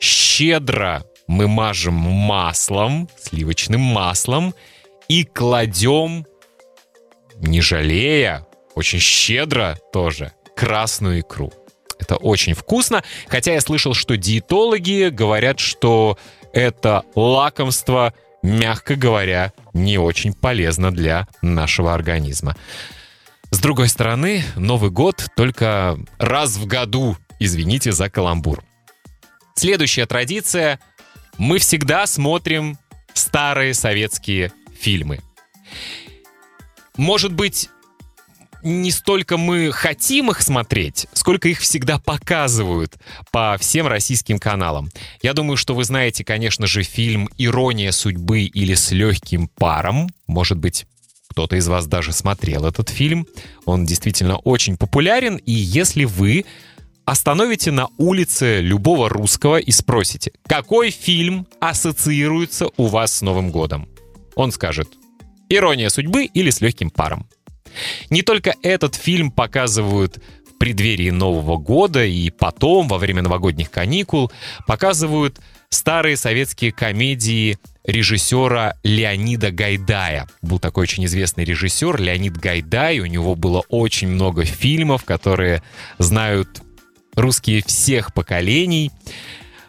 щедро 0.00 1.04
мы 1.26 1.48
мажем 1.48 1.94
маслом, 1.94 3.08
сливочным 3.18 3.80
маслом, 3.80 4.54
и 5.08 5.24
кладем, 5.24 6.26
не 7.36 7.60
жалея, 7.60 8.46
очень 8.74 8.98
щедро 8.98 9.78
тоже, 9.92 10.32
красную 10.56 11.20
икру. 11.20 11.52
Это 11.98 12.16
очень 12.16 12.54
вкусно, 12.54 13.02
хотя 13.28 13.54
я 13.54 13.60
слышал, 13.60 13.94
что 13.94 14.16
диетологи 14.16 15.08
говорят, 15.08 15.58
что 15.58 16.18
это 16.52 17.04
лакомство, 17.14 18.12
мягко 18.42 18.96
говоря, 18.96 19.52
не 19.72 19.98
очень 19.98 20.32
полезно 20.32 20.90
для 20.90 21.26
нашего 21.42 21.94
организма. 21.94 22.56
С 23.50 23.58
другой 23.60 23.88
стороны, 23.88 24.44
Новый 24.56 24.90
год 24.90 25.26
только 25.36 25.98
раз 26.18 26.56
в 26.56 26.66
году, 26.66 27.16
извините 27.38 27.92
за 27.92 28.10
каламбур. 28.10 28.62
Следующая 29.56 30.04
традиция. 30.04 30.78
Мы 31.38 31.58
всегда 31.58 32.06
смотрим 32.06 32.78
старые 33.14 33.72
советские 33.72 34.52
фильмы. 34.78 35.20
Может 36.98 37.32
быть, 37.32 37.70
не 38.62 38.90
столько 38.90 39.38
мы 39.38 39.72
хотим 39.72 40.30
их 40.30 40.42
смотреть, 40.42 41.06
сколько 41.14 41.48
их 41.48 41.60
всегда 41.60 41.98
показывают 41.98 42.96
по 43.30 43.56
всем 43.58 43.86
российским 43.86 44.38
каналам. 44.38 44.90
Я 45.22 45.32
думаю, 45.32 45.56
что 45.56 45.74
вы 45.74 45.84
знаете, 45.84 46.22
конечно 46.22 46.66
же, 46.66 46.82
фильм 46.82 47.30
«Ирония 47.38 47.92
судьбы» 47.92 48.42
или 48.42 48.74
«С 48.74 48.90
легким 48.90 49.48
паром». 49.48 50.08
Может 50.26 50.58
быть, 50.58 50.84
кто-то 51.28 51.56
из 51.56 51.66
вас 51.66 51.86
даже 51.86 52.12
смотрел 52.12 52.66
этот 52.66 52.90
фильм. 52.90 53.26
Он 53.64 53.86
действительно 53.86 54.36
очень 54.36 54.76
популярен, 54.76 55.36
и 55.36 55.52
если 55.52 56.04
вы 56.04 56.44
остановите 57.06 57.70
на 57.70 57.88
улице 57.96 58.60
любого 58.60 59.08
русского 59.08 59.56
и 59.56 59.70
спросите, 59.70 60.32
какой 60.46 60.90
фильм 60.90 61.46
ассоциируется 61.60 62.68
у 62.76 62.86
вас 62.86 63.14
с 63.14 63.22
Новым 63.22 63.50
годом? 63.50 63.88
Он 64.34 64.52
скажет 64.52 64.90
«Ирония 65.48 65.88
судьбы» 65.88 66.24
или 66.24 66.50
«С 66.50 66.60
легким 66.60 66.90
паром». 66.90 67.26
Не 68.10 68.22
только 68.22 68.54
этот 68.62 68.96
фильм 68.96 69.30
показывают 69.30 70.18
в 70.50 70.58
преддверии 70.58 71.10
Нового 71.10 71.56
года 71.56 72.04
и 72.04 72.30
потом, 72.30 72.88
во 72.88 72.98
время 72.98 73.22
новогодних 73.22 73.70
каникул, 73.70 74.32
показывают 74.66 75.38
старые 75.68 76.16
советские 76.16 76.72
комедии 76.72 77.58
режиссера 77.84 78.74
Леонида 78.82 79.52
Гайдая. 79.52 80.26
Был 80.42 80.58
такой 80.58 80.82
очень 80.82 81.04
известный 81.04 81.44
режиссер 81.44 82.00
Леонид 82.00 82.36
Гайдай. 82.36 82.98
У 82.98 83.06
него 83.06 83.36
было 83.36 83.62
очень 83.68 84.08
много 84.08 84.44
фильмов, 84.44 85.04
которые 85.04 85.62
знают 85.98 86.62
русские 87.16 87.62
всех 87.66 88.14
поколений. 88.14 88.92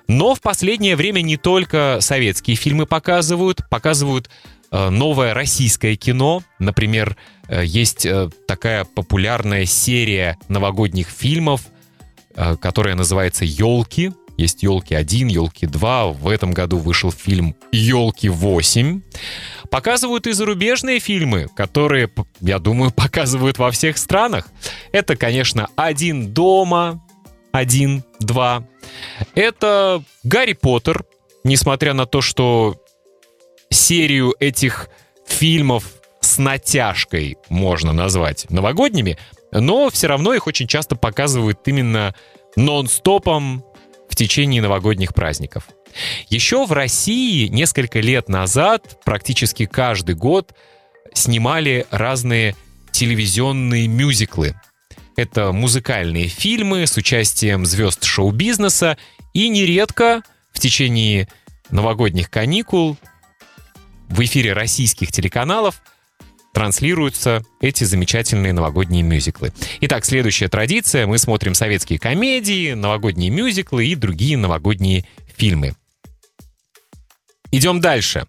Но 0.08 0.36
в 0.36 0.42
последнее 0.42 0.96
время 0.96 1.22
не 1.22 1.38
только 1.38 1.98
советские 2.02 2.56
фильмы 2.56 2.86
показывают, 2.86 3.68
показывают 3.70 4.30
э, 4.72 4.90
новое 4.90 5.34
российское 5.34 5.96
кино. 5.96 6.44
Например, 6.60 7.18
э, 7.48 7.64
есть 7.66 8.06
э, 8.06 8.30
такая 8.48 8.86
популярная 8.86 9.66
серия 9.66 10.38
новогодних 10.48 11.10
фильмов, 11.10 11.62
которая 12.62 12.94
называется 12.94 13.46
«Елки». 13.46 14.12
Есть 14.38 14.62
«Елки 14.62 14.94
1», 14.94 15.32
«Елки 15.32 15.66
2». 15.66 16.14
В 16.14 16.30
этом 16.30 16.52
году 16.52 16.78
вышел 16.78 17.12
фильм 17.12 17.56
«Елки 17.72 18.28
8». 18.28 19.02
Показывают 19.72 20.28
и 20.28 20.32
зарубежные 20.32 21.00
фильмы, 21.00 21.48
которые, 21.56 22.12
я 22.40 22.60
думаю, 22.60 22.92
показывают 22.96 23.58
во 23.58 23.72
всех 23.72 23.98
странах. 23.98 24.48
Это, 24.92 25.16
конечно, 25.16 25.68
«Один 25.76 26.32
дома», 26.32 27.02
«Один», 27.58 28.04
«Два». 28.20 28.64
Это 29.36 30.04
«Гарри 30.24 30.54
Поттер», 30.54 31.06
несмотря 31.44 31.94
на 31.94 32.06
то, 32.06 32.22
что 32.22 32.82
серию 33.70 34.36
этих 34.40 34.90
фильмов 35.26 35.86
с 36.22 36.38
натяжкой 36.38 37.38
можно 37.50 37.94
назвать 37.94 38.50
новогодними, 38.50 39.18
но 39.52 39.90
все 39.90 40.08
равно 40.08 40.34
их 40.34 40.48
очень 40.48 40.68
часто 40.68 40.96
показывают 40.96 41.60
именно 41.66 42.14
нон-стопом 42.56 43.64
в 44.10 44.16
течение 44.16 44.62
новогодних 44.62 45.14
праздников. 45.14 45.68
Еще 46.30 46.66
в 46.66 46.72
России 46.72 47.48
несколько 47.48 48.00
лет 48.00 48.30
назад 48.30 49.00
практически 49.04 49.66
каждый 49.66 50.16
год 50.16 50.54
снимали 51.14 51.86
разные 51.92 52.56
телевизионные 52.92 53.88
мюзиклы. 53.88 54.56
Это 55.18 55.52
музыкальные 55.52 56.28
фильмы 56.28 56.86
с 56.86 56.96
участием 56.96 57.66
звезд 57.66 58.04
шоу-бизнеса, 58.04 59.00
и 59.34 59.50
нередко 59.50 60.22
в 60.54 60.60
течение 60.60 61.28
новогодних 61.72 62.30
каникул 62.30 62.98
в 64.10 64.24
эфире 64.24 64.54
российских 64.54 65.12
телеканалов 65.12 65.82
транслируются 66.54 67.44
эти 67.62 67.84
замечательные 67.84 68.54
новогодние 68.54 69.02
мюзиклы. 69.02 69.54
Итак, 69.82 70.06
следующая 70.06 70.50
традиция. 70.50 71.08
Мы 71.08 71.18
смотрим 71.18 71.56
советские 71.56 71.98
комедии, 71.98 72.74
новогодние 72.74 73.32
мюзиклы 73.32 73.88
и 73.88 73.96
другие 73.96 74.38
новогодние 74.38 75.06
фильмы. 75.36 75.76
Идем 77.52 77.82
дальше. 77.82 78.28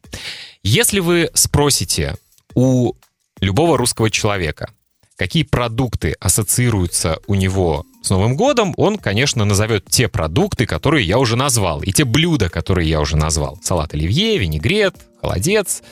Если 0.63 1.01
вы 1.01 1.31
спросите 1.35 2.17
у 2.55 2.95
любого 3.41 3.77
русского 3.77 4.11
человека, 4.11 4.71
какие 5.19 5.43
продукты 5.43 6.15
ассоциируются 6.21 7.19
у 7.27 7.35
него 7.35 7.85
с 8.03 8.09
Новым 8.09 8.37
годом, 8.37 8.73
он, 8.79 8.97
конечно, 8.97 9.45
назовет 9.45 9.85
те 9.91 10.09
продукты, 10.09 10.65
которые 10.65 11.07
я 11.07 11.19
уже 11.19 11.37
назвал, 11.37 11.83
и 11.83 11.93
те 11.93 12.05
блюда, 12.05 12.49
которые 12.49 12.89
я 12.89 13.01
уже 13.01 13.17
назвал. 13.17 13.59
Салат 13.63 13.93
оливье, 13.93 14.39
винегрет, 14.39 14.95
холодец, 15.21 15.83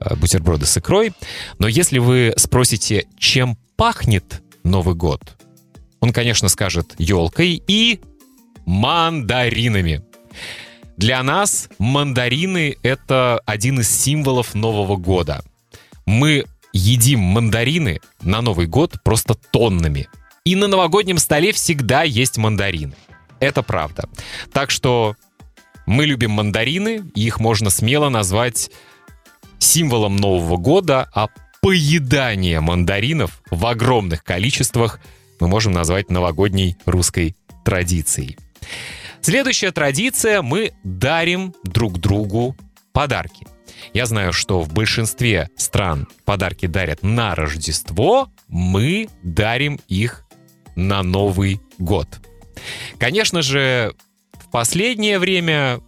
Э, 0.00 0.14
бутерброды 0.14 0.66
с 0.66 0.76
икрой. 0.78 1.12
Но 1.58 1.66
если 1.66 1.98
вы 1.98 2.32
спросите, 2.36 3.06
чем 3.18 3.56
пахнет 3.76 4.42
Новый 4.62 4.94
год, 4.94 5.36
он, 6.00 6.12
конечно, 6.12 6.48
скажет 6.48 6.94
елкой 6.98 7.62
и 7.66 8.00
мандаринами. 8.64 10.02
Для 10.96 11.22
нас 11.22 11.68
мандарины— 11.78 12.76
это 12.82 13.40
один 13.46 13.80
из 13.80 13.90
символов 13.90 14.54
Нового 14.54 14.96
года. 14.96 15.42
Мы 16.06 16.44
едим 16.78 17.20
мандарины 17.20 18.00
на 18.22 18.40
Новый 18.40 18.66
год 18.66 19.02
просто 19.02 19.34
тоннами. 19.34 20.08
И 20.44 20.54
на 20.56 20.68
новогоднем 20.68 21.18
столе 21.18 21.52
всегда 21.52 22.02
есть 22.04 22.38
мандарины. 22.38 22.94
Это 23.40 23.62
правда. 23.62 24.08
Так 24.52 24.70
что 24.70 25.16
мы 25.86 26.06
любим 26.06 26.30
мандарины, 26.30 27.02
их 27.14 27.40
можно 27.40 27.70
смело 27.70 28.08
назвать 28.08 28.70
символом 29.58 30.16
Нового 30.16 30.56
года, 30.56 31.08
а 31.14 31.28
поедание 31.60 32.60
мандаринов 32.60 33.42
в 33.50 33.66
огромных 33.66 34.24
количествах 34.24 35.00
мы 35.40 35.48
можем 35.48 35.72
назвать 35.72 36.10
новогодней 36.10 36.76
русской 36.86 37.36
традицией. 37.64 38.38
Следующая 39.20 39.72
традиция— 39.72 40.42
мы 40.42 40.72
дарим 40.84 41.54
друг 41.64 41.98
другу 41.98 42.56
подарки. 42.92 43.46
Я 43.92 44.06
знаю, 44.06 44.32
что 44.32 44.60
в 44.60 44.72
большинстве 44.72 45.50
стран 45.56 46.08
подарки 46.24 46.66
дарят 46.66 47.02
на 47.02 47.34
Рождество, 47.34 48.30
мы 48.48 49.08
дарим 49.22 49.80
их 49.88 50.24
на 50.76 51.02
Новый 51.02 51.60
год. 51.78 52.08
Конечно 52.98 53.42
же, 53.42 53.94
в 54.32 54.50
последнее 54.50 55.18
время 55.18 55.80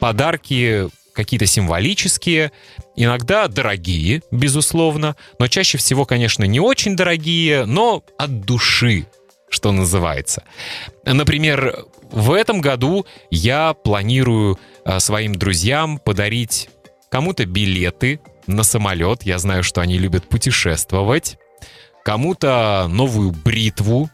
подарки 0.00 0.88
какие-то 1.14 1.46
символические, 1.46 2.52
иногда 2.94 3.48
дорогие, 3.48 4.22
безусловно, 4.30 5.16
но 5.38 5.48
чаще 5.48 5.78
всего, 5.78 6.04
конечно, 6.04 6.44
не 6.44 6.60
очень 6.60 6.94
дорогие, 6.94 7.64
но 7.64 8.04
от 8.18 8.42
души, 8.42 9.06
что 9.48 9.72
называется. 9.72 10.44
Например, 11.04 11.86
в 12.10 12.32
этом 12.32 12.60
году 12.60 13.06
я 13.30 13.72
планирую 13.72 14.58
а, 14.84 15.00
своим 15.00 15.34
друзьям 15.34 15.98
подарить 15.98 16.68
кому-то 17.16 17.46
билеты 17.46 18.20
на 18.46 18.62
самолет. 18.62 19.22
Я 19.22 19.38
знаю, 19.38 19.62
что 19.62 19.80
они 19.80 19.96
любят 19.96 20.28
путешествовать. 20.28 21.38
Кому-то 22.04 22.88
новую 22.90 23.30
бритву 23.30 24.10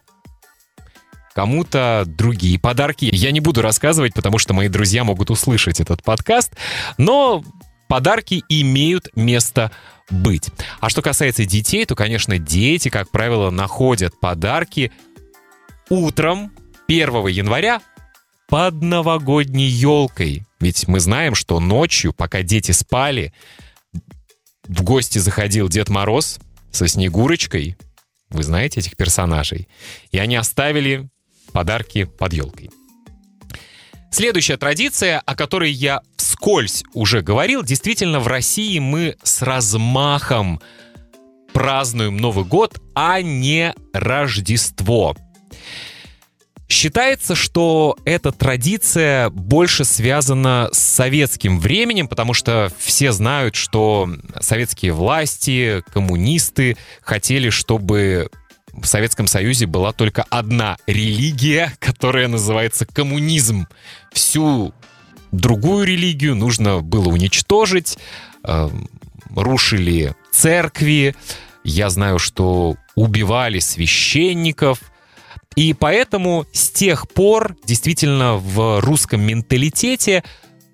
кому-то 1.35 2.05
другие 2.07 2.61
подарки. 2.61 3.09
Я 3.11 3.33
не 3.33 3.41
буду 3.41 3.61
рассказывать, 3.61 4.15
потому 4.15 4.39
что 4.39 4.55
мои 4.55 4.69
друзья 4.69 5.03
могут 5.03 5.31
услышать 5.31 5.81
этот 5.81 6.05
подкаст, 6.05 6.53
но 6.97 7.43
подарки 7.89 8.45
имеют 8.49 9.09
место 9.17 9.73
быть. 10.09 10.51
А 10.79 10.89
что 10.89 11.03
касается 11.03 11.45
детей, 11.45 11.85
то, 11.87 11.97
конечно, 11.97 12.39
дети, 12.39 12.89
как 12.89 13.11
правило, 13.11 13.51
находят 13.51 14.21
подарки 14.21 14.93
утром 15.89 16.53
1 16.87 17.27
января 17.27 17.81
под 18.53 18.83
новогодней 18.83 19.67
елкой. 19.67 20.45
Ведь 20.61 20.87
мы 20.87 21.01
знаем, 21.01 21.35
что 21.35 21.59
ночью, 21.59 22.13
пока 22.13 22.43
дети 22.43 22.73
спали, 22.73 23.33
в 24.65 24.83
гости 24.83 25.17
заходил 25.17 25.71
Дед 25.71 25.89
Мороз 25.89 26.39
со 26.71 26.87
Снегурочкой. 26.87 27.79
Вы 28.29 28.43
знаете 28.43 28.81
этих 28.81 28.99
персонажей? 28.99 29.69
И 30.11 30.19
они 30.19 30.37
оставили 30.37 31.09
подарки 31.53 32.05
под 32.05 32.35
елкой. 32.35 32.69
Следующая 34.11 34.59
традиция, 34.59 35.21
о 35.21 35.35
которой 35.35 35.73
я 35.73 36.03
вскользь 36.19 36.85
уже 36.93 37.23
говорил, 37.23 37.63
действительно 37.63 38.21
в 38.21 38.27
России 38.27 38.79
мы 38.79 39.17
с 39.23 39.41
размахом 39.41 40.61
празднуем 41.55 42.19
Новый 42.19 42.45
год, 42.45 42.79
а 42.95 43.23
не 43.23 43.75
Рождество. 43.95 45.17
Считается, 46.69 47.35
что 47.35 47.97
эта 48.05 48.33
традиция 48.33 49.29
больше 49.31 49.85
связана 49.85 50.71
с 50.73 50.79
советским 50.79 51.61
временем, 51.61 52.09
потому 52.09 52.33
что 52.35 52.73
все 52.79 53.13
знают, 53.13 53.55
что 53.55 54.09
советские 54.41 54.93
власти, 54.93 55.83
коммунисты 55.93 56.77
хотели, 57.03 57.51
чтобы 57.51 58.31
в 58.73 58.87
Советском 58.87 59.27
Союзе 59.27 59.67
была 59.67 59.93
только 59.93 60.25
одна 60.31 60.77
религия, 60.87 61.73
которая 61.79 62.29
называется 62.29 62.87
коммунизм. 62.87 63.67
Всю 64.13 64.73
другую 65.31 65.87
религию 65.87 66.35
нужно 66.35 66.81
было 66.81 67.09
уничтожить, 67.09 67.99
э, 68.45 68.71
рушили 69.35 70.15
церкви, 70.31 71.15
Я 71.65 71.91
знаю, 71.91 72.19
что 72.19 72.75
убивали 72.97 73.61
священников. 73.61 74.81
И 75.57 75.75
поэтому 75.75 76.47
с 76.53 76.71
тех 76.71 77.09
пор 77.09 77.57
действительно 77.65 78.37
в 78.37 78.81
русском 78.81 79.21
менталитете 79.21 80.23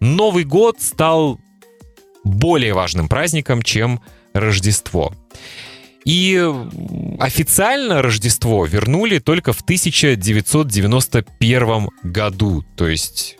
Новый 0.00 0.44
год 0.44 0.80
стал 0.80 1.40
более 2.24 2.74
важным 2.74 3.08
праздником, 3.08 3.62
чем 3.62 4.00
Рождество. 4.32 5.14
И 6.04 6.36
официально 7.18 8.02
Рождество 8.02 8.64
вернули 8.64 9.18
только 9.18 9.52
в 9.52 9.62
1991 9.62 11.88
году. 12.02 12.64
То 12.76 12.88
есть 12.88 13.36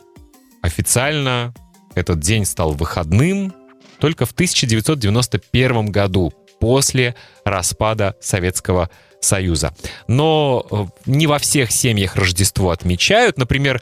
официально 0.61 1.53
этот 1.95 2.19
день 2.19 2.45
стал 2.45 2.73
выходным 2.73 3.53
только 3.99 4.25
в 4.25 4.31
1991 4.31 5.87
году, 5.87 6.31
после 6.59 7.15
распада 7.43 8.15
Советского 8.19 8.89
Союза. 9.21 9.73
Но 10.07 10.65
э, 10.69 10.85
не 11.05 11.27
во 11.27 11.39
всех 11.39 11.71
семьях 11.71 12.15
Рождество 12.15 12.71
отмечают. 12.71 13.37
Например, 13.37 13.81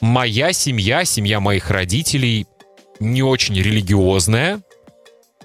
моя 0.00 0.52
семья, 0.52 1.04
семья 1.04 1.40
моих 1.40 1.70
родителей 1.70 2.46
не 2.98 3.22
очень 3.22 3.54
религиозная. 3.54 4.60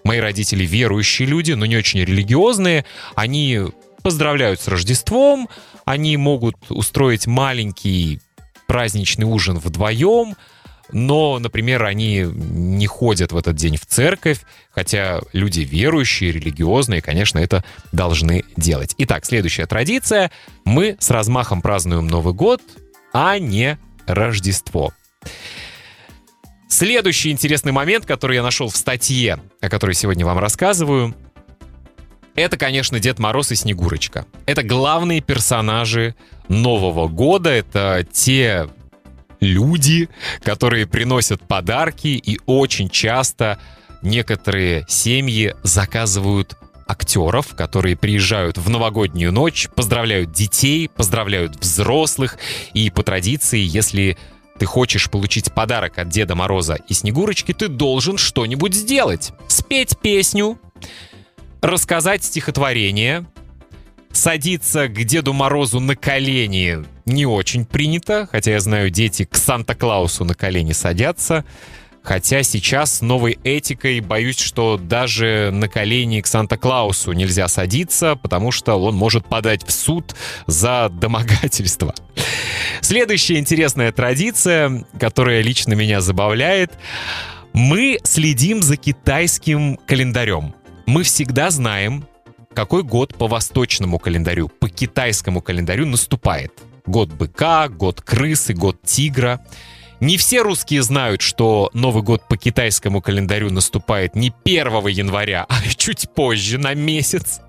Мои 0.03 0.19
родители 0.19 0.65
верующие 0.65 1.27
люди, 1.27 1.51
но 1.51 1.65
не 1.65 1.77
очень 1.77 1.99
религиозные. 1.99 2.85
Они 3.15 3.59
поздравляют 4.01 4.59
с 4.59 4.67
Рождеством, 4.67 5.47
они 5.85 6.17
могут 6.17 6.55
устроить 6.69 7.27
маленький 7.27 8.19
праздничный 8.67 9.25
ужин 9.25 9.59
вдвоем, 9.59 10.35
но, 10.91 11.39
например, 11.39 11.83
они 11.83 12.21
не 12.23 12.87
ходят 12.87 13.31
в 13.31 13.37
этот 13.37 13.55
день 13.55 13.77
в 13.77 13.85
церковь, 13.85 14.39
хотя 14.71 15.21
люди 15.33 15.61
верующие, 15.61 16.31
религиозные, 16.31 17.01
конечно, 17.01 17.39
это 17.39 17.63
должны 17.91 18.43
делать. 18.57 18.95
Итак, 18.97 19.25
следующая 19.25 19.65
традиция. 19.65 20.31
Мы 20.65 20.97
с 20.99 21.09
размахом 21.09 21.61
празднуем 21.61 22.07
Новый 22.07 22.33
год, 22.33 22.61
а 23.13 23.37
не 23.39 23.77
Рождество. 24.07 24.93
Следующий 26.67 27.31
интересный 27.31 27.71
момент, 27.71 28.05
который 28.05 28.37
я 28.37 28.43
нашел 28.43 28.69
в 28.69 28.77
статье, 28.77 29.39
о 29.59 29.69
которой 29.69 29.93
сегодня 29.93 30.25
вам 30.25 30.39
рассказываю, 30.39 31.13
это, 32.35 32.57
конечно, 32.57 32.99
Дед 32.99 33.19
Мороз 33.19 33.51
и 33.51 33.55
Снегурочка. 33.55 34.25
Это 34.45 34.63
главные 34.63 35.19
персонажи 35.21 36.15
Нового 36.47 37.07
года. 37.07 37.49
Это 37.49 38.05
те 38.09 38.69
люди, 39.41 40.07
которые 40.43 40.87
приносят 40.87 41.41
подарки, 41.41 42.07
и 42.07 42.39
очень 42.45 42.89
часто 42.89 43.59
некоторые 44.01 44.85
семьи 44.87 45.55
заказывают 45.63 46.55
актеров, 46.87 47.55
которые 47.55 47.95
приезжают 47.95 48.57
в 48.57 48.69
новогоднюю 48.69 49.31
ночь, 49.31 49.69
поздравляют 49.75 50.31
детей, 50.31 50.89
поздравляют 50.89 51.55
взрослых, 51.59 52.37
и 52.73 52.89
по 52.89 53.01
традиции, 53.03 53.59
если 53.59 54.17
ты 54.59 54.65
хочешь 54.65 55.09
получить 55.09 55.53
подарок 55.53 55.97
от 55.97 56.09
Деда 56.09 56.35
Мороза 56.35 56.75
и 56.87 56.93
Снегурочки, 56.93 57.53
ты 57.53 57.67
должен 57.67 58.17
что-нибудь 58.17 58.75
сделать. 58.75 59.31
Спеть 59.47 59.97
песню, 59.99 60.59
рассказать 61.61 62.23
стихотворение, 62.23 63.25
садиться 64.13 64.87
к 64.87 65.03
Деду 65.03 65.33
Морозу 65.33 65.79
на 65.79 65.95
колени 65.95 66.85
не 67.05 67.25
очень 67.25 67.65
принято, 67.65 68.27
хотя 68.31 68.51
я 68.51 68.59
знаю, 68.59 68.89
дети 68.89 69.25
к 69.25 69.35
Санта-Клаусу 69.35 70.25
на 70.25 70.33
колени 70.33 70.71
садятся. 70.71 71.45
Хотя 72.03 72.41
сейчас 72.41 72.97
с 72.97 73.01
новой 73.01 73.37
этикой 73.43 73.99
боюсь, 73.99 74.39
что 74.39 74.77
даже 74.77 75.51
на 75.53 75.67
колени 75.67 76.21
к 76.21 76.27
Санта-Клаусу 76.27 77.11
нельзя 77.11 77.47
садиться, 77.47 78.15
потому 78.15 78.51
что 78.51 78.75
он 78.75 78.95
может 78.95 79.27
подать 79.27 79.63
в 79.67 79.71
суд 79.71 80.15
за 80.47 80.89
домогательство. 80.89 81.93
Следующая 82.81 83.37
интересная 83.37 83.91
традиция, 83.91 84.83
которая 84.99 85.41
лично 85.41 85.73
меня 85.73 86.01
забавляет. 86.01 86.71
Мы 87.53 87.99
следим 88.03 88.63
за 88.63 88.77
китайским 88.77 89.77
календарем. 89.85 90.55
Мы 90.87 91.03
всегда 91.03 91.51
знаем, 91.51 92.07
какой 92.53 92.83
год 92.83 93.15
по 93.15 93.27
восточному 93.27 93.99
календарю, 93.99 94.49
по 94.49 94.69
китайскому 94.69 95.41
календарю 95.41 95.85
наступает. 95.85 96.53
Год 96.85 97.09
быка, 97.09 97.67
год 97.69 98.01
крысы, 98.01 98.53
год 98.53 98.81
тигра. 98.83 99.45
Не 99.99 100.17
все 100.17 100.41
русские 100.41 100.81
знают, 100.81 101.21
что 101.21 101.69
Новый 101.73 102.01
год 102.01 102.27
по 102.27 102.35
китайскому 102.35 103.01
календарю 103.01 103.51
наступает 103.51 104.15
не 104.15 104.33
1 104.43 104.87
января, 104.87 105.45
а 105.49 105.61
чуть 105.75 106.09
позже, 106.13 106.57
на 106.57 106.73
месяц. 106.73 107.41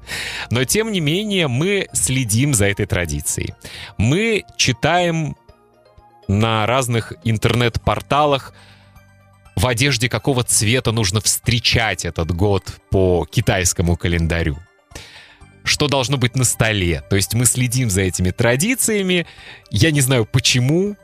Но 0.51 0.65
тем 0.65 0.93
не 0.93 1.01
менее 1.01 1.49
мы 1.49 1.89
следим 1.93 2.53
за 2.53 2.67
этой 2.67 2.87
традицией. 2.87 3.55
Мы 3.97 4.45
читаем 4.57 5.37
на 6.29 6.67
разных 6.67 7.15
интернет-порталах 7.25 8.53
в 9.57 9.67
одежде 9.67 10.09
какого 10.09 10.45
цвета 10.45 10.93
нужно 10.93 11.21
встречать 11.21 12.05
этот 12.05 12.35
год 12.35 12.65
по 12.91 13.27
китайскому 13.31 13.97
календарю 13.97 14.59
что 15.65 15.89
должно 15.89 16.17
быть 16.17 16.37
на 16.37 16.45
столе. 16.45 17.03
То 17.09 17.17
есть 17.17 17.35
мы 17.35 17.47
следим 17.47 17.91
за 17.91 18.03
этими 18.03 18.31
традициями. 18.31 19.27
Я 19.71 19.91
не 19.91 20.01
знаю 20.01 20.27
почему. 20.27 20.97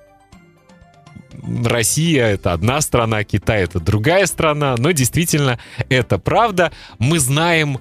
Россия— 1.64 2.26
это 2.28 2.52
одна 2.52 2.80
страна, 2.80 3.22
Китай— 3.22 3.62
это 3.64 3.78
другая 3.78 4.26
страна, 4.26 4.74
но 4.76 4.90
действительно 4.90 5.58
это 5.88 6.18
правда. 6.18 6.72
Мы 6.98 7.18
знаем 7.20 7.78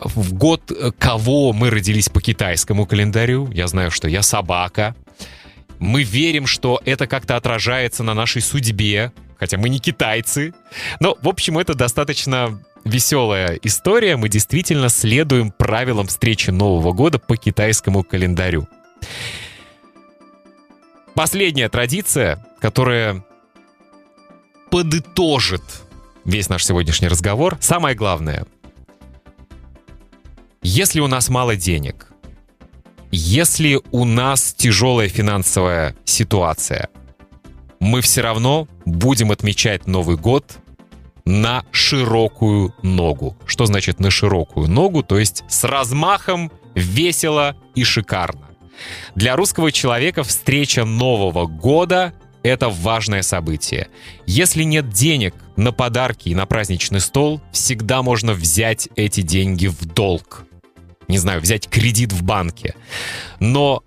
в 0.00 0.34
год, 0.34 0.70
кого 0.98 1.52
мы 1.52 1.70
родились 1.70 2.08
по 2.08 2.20
китайскому 2.20 2.86
календарю. 2.86 3.50
Я 3.52 3.66
знаю, 3.66 3.90
что 3.90 4.08
я 4.08 4.22
собака. 4.22 4.94
Мы 5.78 6.04
верим, 6.04 6.46
что 6.46 6.80
это 6.84 7.06
как-то 7.06 7.36
отражается 7.36 8.02
на 8.02 8.14
нашей 8.14 8.40
судьбе, 8.40 9.12
хотя 9.38 9.58
мы 9.58 9.68
не 9.68 9.78
китайцы. 9.78 10.54
Но, 11.00 11.16
в 11.20 11.28
общем, 11.28 11.58
это 11.58 11.74
достаточно 11.74 12.60
веселая 12.86 13.58
история. 13.62 14.16
Мы 14.16 14.28
действительно 14.28 14.88
следуем 14.88 15.50
правилам 15.50 16.06
встречи 16.06 16.50
Нового 16.50 16.92
года 16.92 17.18
по 17.18 17.36
китайскому 17.36 18.04
календарю. 18.04 18.68
Последняя 21.14 21.68
традиция, 21.68 22.46
которая 22.60 23.24
подытожит 24.70 25.62
весь 26.24 26.48
наш 26.48 26.64
сегодняшний 26.64 27.08
разговор. 27.08 27.56
Самое 27.60 27.96
главное. 27.96 28.46
Если 30.62 31.00
у 31.00 31.06
нас 31.06 31.28
мало 31.28 31.56
денег, 31.56 32.08
если 33.10 33.80
у 33.92 34.04
нас 34.04 34.52
тяжелая 34.52 35.08
финансовая 35.08 35.96
ситуация, 36.04 36.88
мы 37.78 38.00
все 38.00 38.20
равно 38.20 38.68
будем 38.84 39.30
отмечать 39.30 39.86
Новый 39.86 40.16
год 40.16 40.58
на 41.26 41.64
широкую 41.72 42.74
ногу. 42.82 43.36
Что 43.44 43.66
значит 43.66 44.00
на 44.00 44.10
широкую 44.10 44.68
ногу? 44.68 45.02
То 45.02 45.18
есть 45.18 45.44
с 45.48 45.64
размахом, 45.64 46.50
весело 46.74 47.56
и 47.74 47.84
шикарно. 47.84 48.46
Для 49.14 49.36
русского 49.36 49.72
человека 49.72 50.22
встреча 50.22 50.84
Нового 50.84 51.46
года— 51.46 52.12
это 52.42 52.68
важное 52.68 53.22
событие. 53.22 53.88
Если 54.26 54.62
нет 54.62 54.90
денег 54.90 55.34
на 55.56 55.72
подарки 55.72 56.28
и 56.28 56.34
на 56.34 56.46
праздничный 56.46 57.00
стол, 57.00 57.40
всегда 57.52 58.02
можно 58.02 58.32
взять 58.32 58.88
эти 58.96 59.22
деньги 59.22 59.66
в 59.66 59.84
долг. 59.84 60.44
Не 61.08 61.18
знаю, 61.18 61.40
взять 61.40 61.68
кредит 61.68 62.12
в 62.12 62.22
банке. 62.22 62.74
Но 63.40 63.82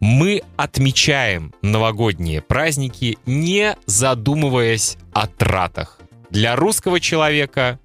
мы 0.00 0.42
отмечаем 0.56 1.54
новогодние 1.62 2.42
праздники, 2.42 3.18
не 3.26 3.76
задумываясь 3.86 4.96
о 5.12 5.26
тратах. 5.26 5.98
Для 6.34 6.56
русского 6.56 6.98
человека 6.98 7.78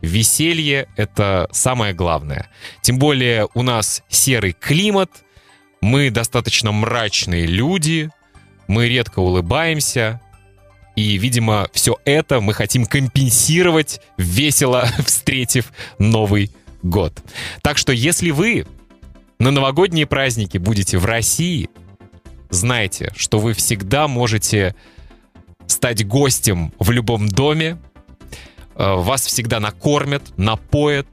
веселье— 0.00 0.86
это 0.96 1.48
самое 1.50 1.92
главное. 1.92 2.48
Тем 2.82 3.00
более 3.00 3.48
у 3.52 3.62
нас 3.62 4.04
серый 4.08 4.52
климат, 4.52 5.10
мы 5.80 6.10
достаточно 6.10 6.70
мрачные 6.70 7.46
люди, 7.46 8.08
мы 8.68 8.88
редко 8.88 9.18
улыбаемся, 9.18 10.20
и, 10.94 11.18
видимо, 11.18 11.68
все 11.72 11.96
это 12.04 12.40
мы 12.40 12.54
хотим 12.54 12.86
компенсировать, 12.86 14.00
весело 14.16 14.86
встретив 15.04 15.72
Новый 15.98 16.52
год. 16.84 17.20
Так 17.60 17.76
что 17.76 17.92
если 17.92 18.30
вы 18.30 18.68
на 19.40 19.50
новогодние 19.50 20.06
праздники 20.06 20.58
будете 20.58 20.96
в 20.96 21.06
России, 21.06 21.68
знайте, 22.50 23.12
что 23.16 23.40
вы 23.40 23.52
всегда 23.52 24.06
можете 24.06 24.76
стать 25.70 26.06
гостем 26.06 26.72
в 26.78 26.90
любом 26.90 27.28
доме. 27.28 27.78
Э, 28.74 28.94
вас 28.94 29.26
всегда 29.26 29.60
накормят, 29.60 30.22
напоят. 30.36 31.06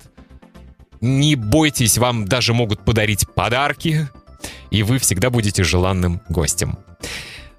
Не 1.00 1.36
бойтесь, 1.36 1.98
вам 1.98 2.26
даже 2.26 2.54
могут 2.54 2.84
подарить 2.84 3.28
подарки. 3.34 4.08
И 4.72 4.84
вы 4.84 5.00
всегда 5.00 5.30
будете 5.30 5.63
желанным 5.63 6.22
гостем. 6.30 6.78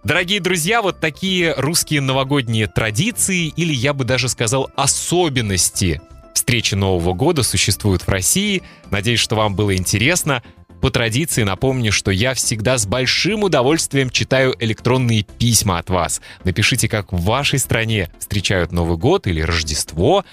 Дорогие 0.05 0.41
друзья, 0.41 0.81
вот 0.81 1.01
такие 1.01 1.55
русские 1.57 2.01
новогодние 2.01 2.67
традиции, 2.67 3.49
или 3.49 3.73
я 3.73 3.93
бы 3.93 4.05
даже 4.05 4.29
сказал 4.29 4.71
особенности 4.77 6.01
встречи 6.49 6.75
Нового 6.75 7.13
года 7.13 7.43
существуют 7.43 8.03
в 8.03 8.09
России. 8.09 8.63
Надеюсь, 8.91 9.21
что 9.21 9.37
вам 9.37 9.55
было 9.55 9.77
интересно. 9.77 10.43
По 10.81 10.91
традиции 10.91 11.43
напомню, 11.43 11.93
что 11.93 12.11
я 12.11 12.35
всегда 12.35 12.79
с 12.79 12.87
большим 12.87 13.43
удовольствием 13.43 14.11
читаю 14.11 14.55
электронные 14.61 15.25
письма 15.25 15.79
от 15.79 15.91
вас. 15.91 16.21
Напишите, 16.45 16.89
как 16.89 17.13
в 17.13 17.21
вашей 17.23 17.59
стране 17.59 18.11
встречают 18.19 18.71
Новый 18.71 18.97
год 18.97 19.27
или 19.27 19.41
Рождество. 19.41 20.25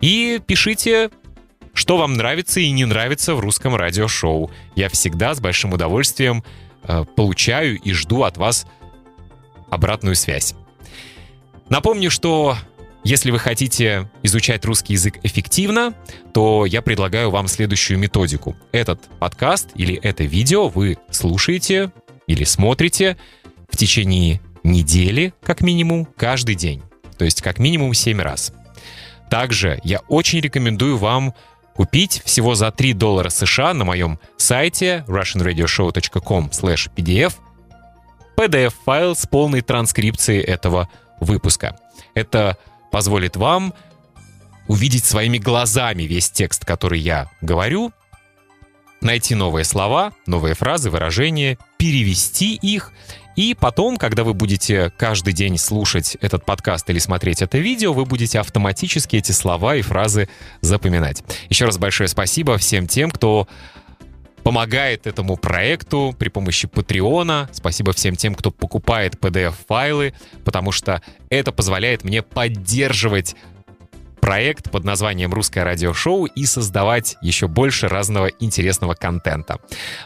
И 0.00 0.40
пишите 0.46 1.10
что 1.74 1.96
вам 1.96 2.14
нравится 2.14 2.60
и 2.60 2.70
не 2.70 2.84
нравится 2.84 3.34
в 3.34 3.40
русском 3.40 3.74
радиошоу. 3.74 4.50
Я 4.76 4.88
всегда 4.88 5.34
с 5.34 5.40
большим 5.40 5.72
удовольствием 5.72 6.44
э, 6.84 7.04
получаю 7.16 7.80
и 7.80 7.92
жду 7.92 8.22
от 8.22 8.36
вас 8.36 8.66
обратную 9.70 10.14
связь. 10.14 10.54
Напомню, 11.68 12.10
что 12.10 12.56
если 13.04 13.30
вы 13.30 13.38
хотите 13.38 14.10
изучать 14.22 14.64
русский 14.64 14.94
язык 14.94 15.18
эффективно, 15.22 15.94
то 16.32 16.64
я 16.64 16.80
предлагаю 16.80 17.30
вам 17.30 17.48
следующую 17.48 17.98
методику. 17.98 18.56
Этот 18.72 19.00
подкаст 19.18 19.68
или 19.74 19.94
это 19.94 20.24
видео 20.24 20.68
вы 20.68 20.96
слушаете 21.10 21.92
или 22.26 22.44
смотрите 22.44 23.18
в 23.70 23.76
течение 23.76 24.40
недели, 24.62 25.34
как 25.42 25.60
минимум, 25.60 26.06
каждый 26.16 26.54
день. 26.54 26.82
То 27.18 27.26
есть 27.26 27.42
как 27.42 27.58
минимум 27.58 27.92
7 27.92 28.20
раз. 28.20 28.52
Также 29.30 29.80
я 29.84 30.00
очень 30.08 30.40
рекомендую 30.40 30.96
вам 30.96 31.34
купить 31.74 32.22
всего 32.24 32.54
за 32.54 32.70
3 32.70 32.94
доллара 32.94 33.28
США 33.28 33.74
на 33.74 33.84
моем 33.84 34.18
сайте 34.38 35.04
russianradioshow.com 35.08 36.48
pdf 36.48 37.34
PDF-файл 38.36 39.14
с 39.14 39.26
полной 39.26 39.60
транскрипцией 39.60 40.40
этого 40.40 40.88
выпуска. 41.20 41.76
Это 42.14 42.56
позволит 42.94 43.34
вам 43.34 43.74
увидеть 44.68 45.04
своими 45.04 45.38
глазами 45.38 46.04
весь 46.04 46.30
текст, 46.30 46.64
который 46.64 47.00
я 47.00 47.28
говорю, 47.40 47.90
найти 49.00 49.34
новые 49.34 49.64
слова, 49.64 50.12
новые 50.26 50.54
фразы, 50.54 50.90
выражения, 50.90 51.58
перевести 51.76 52.54
их, 52.54 52.92
и 53.34 53.56
потом, 53.58 53.96
когда 53.96 54.22
вы 54.22 54.32
будете 54.32 54.92
каждый 54.96 55.32
день 55.32 55.58
слушать 55.58 56.16
этот 56.20 56.44
подкаст 56.44 56.88
или 56.88 57.00
смотреть 57.00 57.42
это 57.42 57.58
видео, 57.58 57.92
вы 57.92 58.04
будете 58.04 58.38
автоматически 58.38 59.16
эти 59.16 59.32
слова 59.32 59.74
и 59.74 59.82
фразы 59.82 60.28
запоминать. 60.60 61.24
Еще 61.48 61.64
раз 61.64 61.78
большое 61.78 62.08
спасибо 62.08 62.58
всем 62.58 62.86
тем, 62.86 63.10
кто 63.10 63.48
помогает 64.44 65.06
этому 65.06 65.36
проекту 65.36 66.14
при 66.16 66.28
помощи 66.28 66.68
Патреона. 66.68 67.48
Спасибо 67.52 67.92
всем 67.92 68.14
тем, 68.14 68.34
кто 68.34 68.50
покупает 68.50 69.16
PDF-файлы, 69.16 70.14
потому 70.44 70.70
что 70.70 71.02
это 71.30 71.50
позволяет 71.50 72.04
мне 72.04 72.22
поддерживать 72.22 73.34
проект 74.20 74.70
под 74.70 74.84
названием 74.84 75.34
«Русское 75.34 75.64
радиошоу» 75.64 76.26
и 76.26 76.46
создавать 76.46 77.16
еще 77.20 77.48
больше 77.48 77.88
разного 77.88 78.28
интересного 78.38 78.94
контента. 78.94 79.58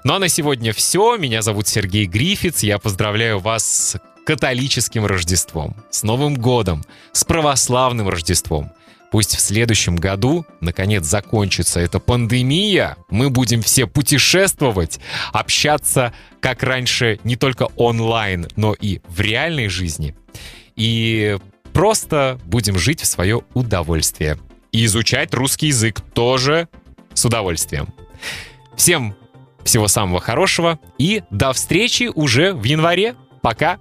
Ну 0.02 0.14
а 0.14 0.18
на 0.18 0.28
сегодня 0.28 0.72
все. 0.72 1.16
Меня 1.16 1.42
зовут 1.42 1.68
Сергей 1.68 2.06
Грифиц. 2.06 2.62
Я 2.62 2.78
поздравляю 2.78 3.38
вас 3.38 3.64
с 3.64 4.00
католическим 4.24 5.06
Рождеством, 5.06 5.76
с 5.90 6.02
Новым 6.02 6.34
годом, 6.34 6.84
с 7.12 7.24
православным 7.24 8.08
Рождеством. 8.08 8.72
Пусть 9.10 9.36
в 9.36 9.40
следующем 9.40 9.96
году, 9.96 10.44
наконец, 10.60 11.04
закончится 11.04 11.80
эта 11.80 11.98
пандемия, 11.98 12.96
мы 13.10 13.30
будем 13.30 13.62
все 13.62 13.86
путешествовать, 13.86 15.00
общаться, 15.32 16.12
как 16.40 16.62
раньше, 16.62 17.18
не 17.24 17.36
только 17.36 17.68
онлайн, 17.76 18.48
но 18.56 18.74
и 18.74 19.00
в 19.08 19.20
реальной 19.20 19.68
жизни. 19.68 20.14
И 20.76 21.38
просто 21.72 22.38
будем 22.44 22.78
жить 22.78 23.00
в 23.00 23.06
свое 23.06 23.42
удовольствие. 23.54 24.38
И 24.72 24.84
изучать 24.84 25.32
русский 25.32 25.68
язык 25.68 26.00
тоже 26.12 26.68
с 27.14 27.24
удовольствием. 27.24 27.88
Всем 28.76 29.16
всего 29.64 29.88
самого 29.88 30.20
хорошего 30.20 30.78
и 30.98 31.22
до 31.30 31.52
встречи 31.52 32.10
уже 32.14 32.52
в 32.52 32.64
январе. 32.64 33.14
Пока! 33.42 33.78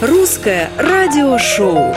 Русское 0.00 0.70
радиошоу. 0.78 1.94